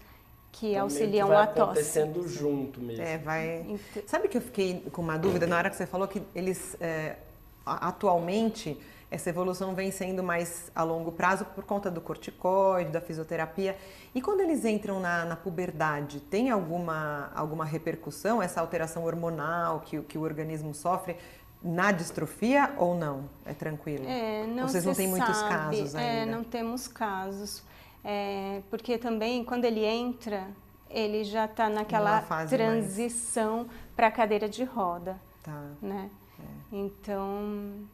que 0.52 0.70
então, 0.70 0.82
auxiliam 0.82 1.28
que 1.28 1.34
a 1.34 1.46
tosse. 1.46 1.60
acontecendo 1.60 2.28
junto 2.28 2.80
mesmo. 2.80 3.02
É, 3.02 3.18
vai... 3.18 3.78
Sabe 4.06 4.28
que 4.28 4.36
eu 4.36 4.42
fiquei 4.42 4.80
com 4.92 5.02
uma 5.02 5.18
dúvida 5.18 5.46
na 5.46 5.56
hora 5.56 5.70
que 5.70 5.76
você 5.76 5.86
falou 5.86 6.08
que 6.08 6.22
eles 6.34 6.76
é, 6.80 7.16
atualmente 7.64 8.78
essa 9.10 9.28
evolução 9.28 9.74
vem 9.74 9.90
sendo 9.90 10.22
mais 10.22 10.70
a 10.74 10.84
longo 10.84 11.10
prazo 11.10 11.44
por 11.44 11.64
conta 11.64 11.90
do 11.90 12.00
corticoide, 12.00 12.90
da 12.90 13.00
fisioterapia. 13.00 13.76
E 14.14 14.22
quando 14.22 14.40
eles 14.40 14.64
entram 14.64 15.00
na, 15.00 15.24
na 15.24 15.36
puberdade, 15.36 16.20
tem 16.20 16.50
alguma, 16.50 17.30
alguma 17.34 17.64
repercussão, 17.64 18.40
essa 18.40 18.60
alteração 18.60 19.04
hormonal 19.04 19.80
que, 19.80 20.00
que 20.02 20.16
o 20.16 20.22
organismo 20.22 20.74
sofre? 20.74 21.16
na 21.62 21.92
distrofia 21.92 22.72
ou 22.78 22.94
não? 22.94 23.28
É 23.44 23.52
tranquilo? 23.52 24.06
É, 24.08 24.46
não 24.46 24.66
Vocês 24.66 24.82
não 24.82 24.94
têm 24.94 25.06
muitos 25.06 25.42
casos 25.42 25.94
ainda? 25.94 26.00
É, 26.00 26.24
não 26.24 26.42
temos 26.42 26.88
casos. 26.88 27.62
É, 28.02 28.62
porque 28.70 28.96
também, 28.96 29.44
quando 29.44 29.66
ele 29.66 29.84
entra, 29.84 30.46
ele 30.88 31.22
já 31.22 31.44
está 31.44 31.68
naquela 31.68 32.22
transição 32.48 33.66
mais... 33.66 33.68
para 33.94 34.06
a 34.06 34.10
cadeira 34.10 34.48
de 34.48 34.64
roda. 34.64 35.20
Tá. 35.42 35.62
Né? 35.82 36.10
É. 36.38 36.76
Então, 36.76 37.86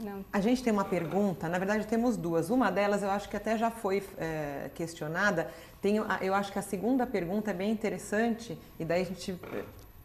não. 0.00 0.24
A 0.32 0.40
gente 0.40 0.62
tem 0.62 0.72
uma 0.72 0.84
pergunta, 0.84 1.48
na 1.48 1.58
verdade 1.58 1.86
temos 1.86 2.16
duas. 2.16 2.50
Uma 2.50 2.70
delas 2.70 3.02
eu 3.02 3.10
acho 3.10 3.28
que 3.28 3.36
até 3.36 3.56
já 3.56 3.70
foi 3.70 4.02
é, 4.18 4.70
questionada. 4.74 5.50
Tenho, 5.80 6.04
eu 6.20 6.34
acho 6.34 6.52
que 6.52 6.58
a 6.58 6.62
segunda 6.62 7.06
pergunta 7.06 7.50
é 7.50 7.54
bem 7.54 7.70
interessante 7.70 8.58
e 8.78 8.84
daí 8.84 9.02
a 9.02 9.04
gente, 9.04 9.38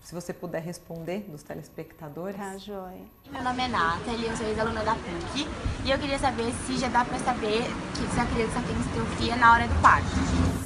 se 0.04 0.14
você 0.14 0.34
puder 0.34 0.62
responder 0.62 1.20
dos 1.30 1.44
telespectadores. 1.44 2.38
Tá, 2.38 2.58
joia. 2.58 3.02
Meu 3.30 3.44
nome 3.44 3.64
é 3.64 3.68
Nathalie, 3.68 4.28
eu 4.28 4.38
sou 4.38 4.48
ex-aluna 4.48 4.84
da 4.84 4.96
PUC 4.96 5.48
e 5.86 5.92
eu 5.92 6.00
queria 6.00 6.20
saber 6.20 6.52
se 6.66 6.78
já 6.78 6.88
dá 6.88 7.04
para 7.04 7.20
saber 7.20 7.64
que 7.94 8.14
se 8.14 8.20
a 8.20 8.26
criança 8.26 8.62
tem 8.66 8.76
distrofia 8.78 9.36
na 9.36 9.54
hora 9.54 9.68
do 9.68 9.82
parto. 9.82 10.08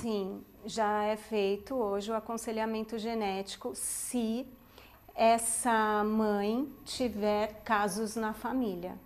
Sim, 0.02 0.42
já 0.66 1.04
é 1.04 1.16
feito 1.16 1.76
hoje 1.76 2.12
o 2.12 2.16
aconselhamento 2.16 2.98
genético 2.98 3.72
se 3.74 4.46
essa 5.20 6.02
mãe 6.06 6.66
tiver 6.86 7.62
casos 7.66 8.16
na 8.16 8.32
família. 8.32 8.98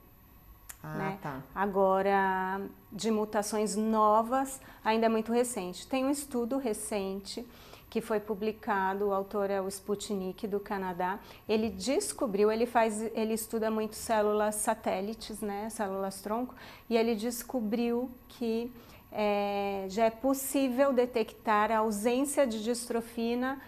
Ah, 0.84 0.96
né? 0.96 1.18
tá. 1.20 1.42
Agora, 1.56 2.62
de 2.92 3.10
mutações 3.10 3.76
novas, 3.76 4.62
ainda 4.86 5.08
é 5.08 5.10
muito 5.10 5.34
recente. 5.34 5.88
Tem 5.88 6.06
um 6.06 6.12
estudo 6.12 6.60
recente 6.60 7.44
que 7.90 8.00
foi 8.00 8.20
publicado, 8.20 9.08
o 9.08 9.14
autor 9.14 9.50
é 9.50 9.60
o 9.60 9.68
Sputnik 9.68 10.46
do 10.46 10.60
Canadá. 10.60 11.18
Ele 11.50 11.72
descobriu, 11.72 12.52
ele 12.52 12.68
faz, 12.68 13.02
ele 13.16 13.34
estuda 13.34 13.72
muito 13.72 13.96
células 13.96 14.54
satélites, 14.54 15.42
né, 15.42 15.68
células 15.72 16.22
tronco, 16.22 16.54
e 16.88 16.96
ele 16.96 17.16
descobriu 17.16 18.12
que 18.28 18.72
é, 19.12 19.88
já 19.90 20.06
é 20.06 20.12
possível 20.12 20.94
detectar 20.94 21.72
a 21.72 21.80
ausência 21.80 22.46
de 22.46 22.64
distrofina 22.64 23.60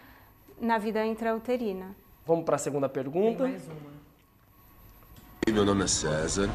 na 0.62 0.78
vida 0.78 1.04
intrauterina. 1.04 2.05
Vamos 2.26 2.44
para 2.44 2.56
a 2.56 2.60
segunda 2.60 2.90
pergunta. 2.90 3.44
Tem 3.44 3.52
mais 3.52 3.68
uma. 3.68 5.54
Meu 5.54 5.64
nome 5.64 5.84
é 5.84 5.88
César. 5.88 6.50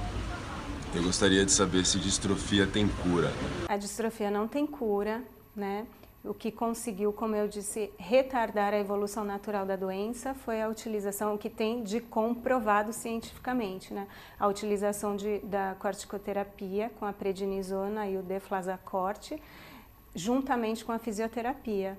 Eu 0.93 1.05
gostaria 1.05 1.45
de 1.45 1.53
saber 1.53 1.87
se 1.87 1.97
distrofia 2.01 2.67
tem 2.67 2.89
cura. 2.89 3.31
A 3.69 3.77
distrofia 3.77 4.33
não 4.33 4.49
tem 4.49 4.67
cura, 4.67 5.23
né? 5.55 5.87
O 6.25 6.35
que 6.35 6.51
conseguiu, 6.51 7.13
como 7.13 7.37
eu 7.37 7.47
disse, 7.47 7.89
retardar 7.97 8.75
a 8.75 8.79
evolução 8.81 9.25
natural 9.25 9.65
da 9.65 9.77
doença 9.77 10.35
foi 10.35 10.61
a 10.61 10.69
utilização, 10.69 11.37
o 11.37 11.39
que 11.39 11.49
tem 11.49 11.85
de 11.85 12.01
comprovado 12.01 12.93
cientificamente, 12.93 13.95
né? 13.95 14.09
A 14.41 14.49
utilização 14.49 15.15
de, 15.15 15.39
da 15.39 15.77
corticoterapia 15.79 16.91
com 16.99 17.07
a 17.07 17.13
prednisona 17.13 18.09
e 18.09 18.19
o 18.19 18.23
deflazacort, 18.23 19.39
juntamente 20.17 20.85
com 20.85 20.91
a 20.91 20.99
fisioterapia. 20.99 21.97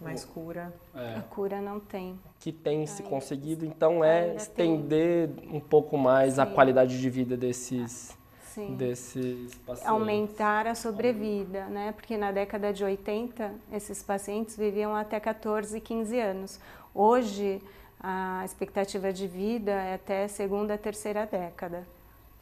Mais 0.00 0.24
cura. 0.24 0.72
É. 0.94 1.16
A 1.16 1.22
cura 1.22 1.60
não 1.60 1.80
tem. 1.80 2.18
Que 2.38 2.52
tem 2.52 2.86
se 2.86 3.02
conseguido, 3.02 3.64
então 3.64 4.04
é 4.04 4.34
estender 4.34 5.28
tem. 5.28 5.56
um 5.56 5.60
pouco 5.60 5.96
mais 5.96 6.34
Sim. 6.34 6.40
a 6.40 6.46
qualidade 6.46 7.00
de 7.00 7.10
vida 7.10 7.36
desses 7.36 8.16
Sim. 8.44 8.74
desses 8.74 9.54
pacientes. 9.56 9.86
Aumentar 9.86 10.66
a 10.66 10.74
sobrevida, 10.74 11.66
né? 11.66 11.92
Porque 11.92 12.16
na 12.16 12.32
década 12.32 12.72
de 12.72 12.84
80, 12.84 13.52
esses 13.72 14.02
pacientes 14.02 14.56
viviam 14.56 14.94
até 14.94 15.20
14, 15.20 15.80
15 15.80 16.18
anos. 16.20 16.60
Hoje, 16.94 17.60
a 18.00 18.42
expectativa 18.44 19.12
de 19.12 19.26
vida 19.26 19.72
é 19.72 19.94
até 19.94 20.28
segunda, 20.28 20.78
terceira 20.78 21.26
década 21.26 21.86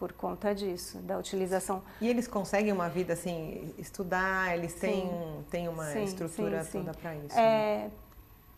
por 0.04 0.12
conta 0.12 0.54
disso, 0.54 0.98
da 0.98 1.16
utilização. 1.16 1.82
E 1.98 2.06
eles 2.06 2.28
conseguem 2.28 2.70
uma 2.70 2.90
vida 2.90 3.14
assim, 3.14 3.72
estudar, 3.78 4.54
eles 4.54 4.74
têm, 4.74 5.10
têm 5.50 5.66
uma 5.66 5.86
sim, 5.86 6.04
estrutura 6.04 6.62
sim, 6.62 6.80
toda 6.80 6.92
para 6.92 7.16
isso? 7.16 7.38
É, 7.38 7.84
né? 7.84 7.90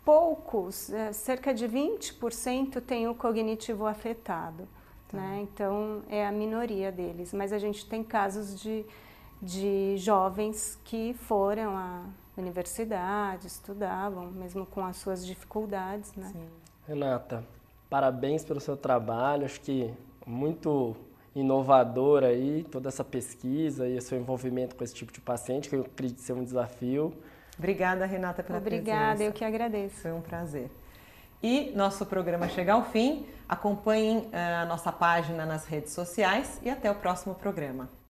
Poucos, 0.04 0.92
é, 0.92 1.12
cerca 1.12 1.54
de 1.54 1.68
20% 1.68 2.80
têm 2.80 3.06
o 3.06 3.14
cognitivo 3.14 3.86
afetado. 3.86 4.66
Tá. 5.06 5.18
Né? 5.18 5.40
Então, 5.42 6.02
é 6.08 6.26
a 6.26 6.32
minoria 6.32 6.90
deles. 6.90 7.32
Mas 7.32 7.52
a 7.52 7.58
gente 7.58 7.86
tem 7.86 8.02
casos 8.02 8.60
de, 8.60 8.84
de 9.40 9.96
jovens 9.98 10.76
que 10.84 11.14
foram 11.14 11.76
à 11.76 12.06
universidade, 12.36 13.46
estudavam, 13.46 14.32
mesmo 14.32 14.66
com 14.66 14.84
as 14.84 14.96
suas 14.96 15.24
dificuldades. 15.24 16.12
Né? 16.14 16.32
Renata, 16.88 17.46
parabéns 17.88 18.44
pelo 18.44 18.58
seu 18.58 18.76
trabalho. 18.76 19.44
Acho 19.44 19.60
que 19.60 19.94
muito 20.26 20.96
inovador 21.36 22.24
aí, 22.24 22.64
toda 22.70 22.88
essa 22.88 23.04
pesquisa 23.04 23.86
e 23.86 23.96
o 23.96 24.02
seu 24.02 24.18
envolvimento 24.18 24.74
com 24.74 24.82
esse 24.82 24.94
tipo 24.94 25.12
de 25.12 25.20
paciente, 25.20 25.68
que 25.68 25.76
eu 25.76 25.82
acredito 25.82 26.20
ser 26.20 26.32
um 26.32 26.42
desafio. 26.42 27.12
Obrigada, 27.58 28.06
Renata, 28.06 28.42
pela 28.42 28.58
Obrigada, 28.58 28.84
presença. 28.84 29.12
Obrigada, 29.12 29.24
eu 29.24 29.32
que 29.32 29.44
agradeço. 29.44 29.96
Foi 29.96 30.12
um 30.12 30.20
prazer. 30.20 30.70
E 31.42 31.72
nosso 31.76 32.06
programa 32.06 32.48
chega 32.48 32.72
ao 32.72 32.84
fim. 32.84 33.26
Acompanhem 33.48 34.28
a 34.32 34.64
nossa 34.64 34.90
página 34.90 35.46
nas 35.46 35.66
redes 35.66 35.92
sociais 35.92 36.58
e 36.62 36.70
até 36.70 36.90
o 36.90 36.94
próximo 36.94 37.34
programa. 37.34 37.88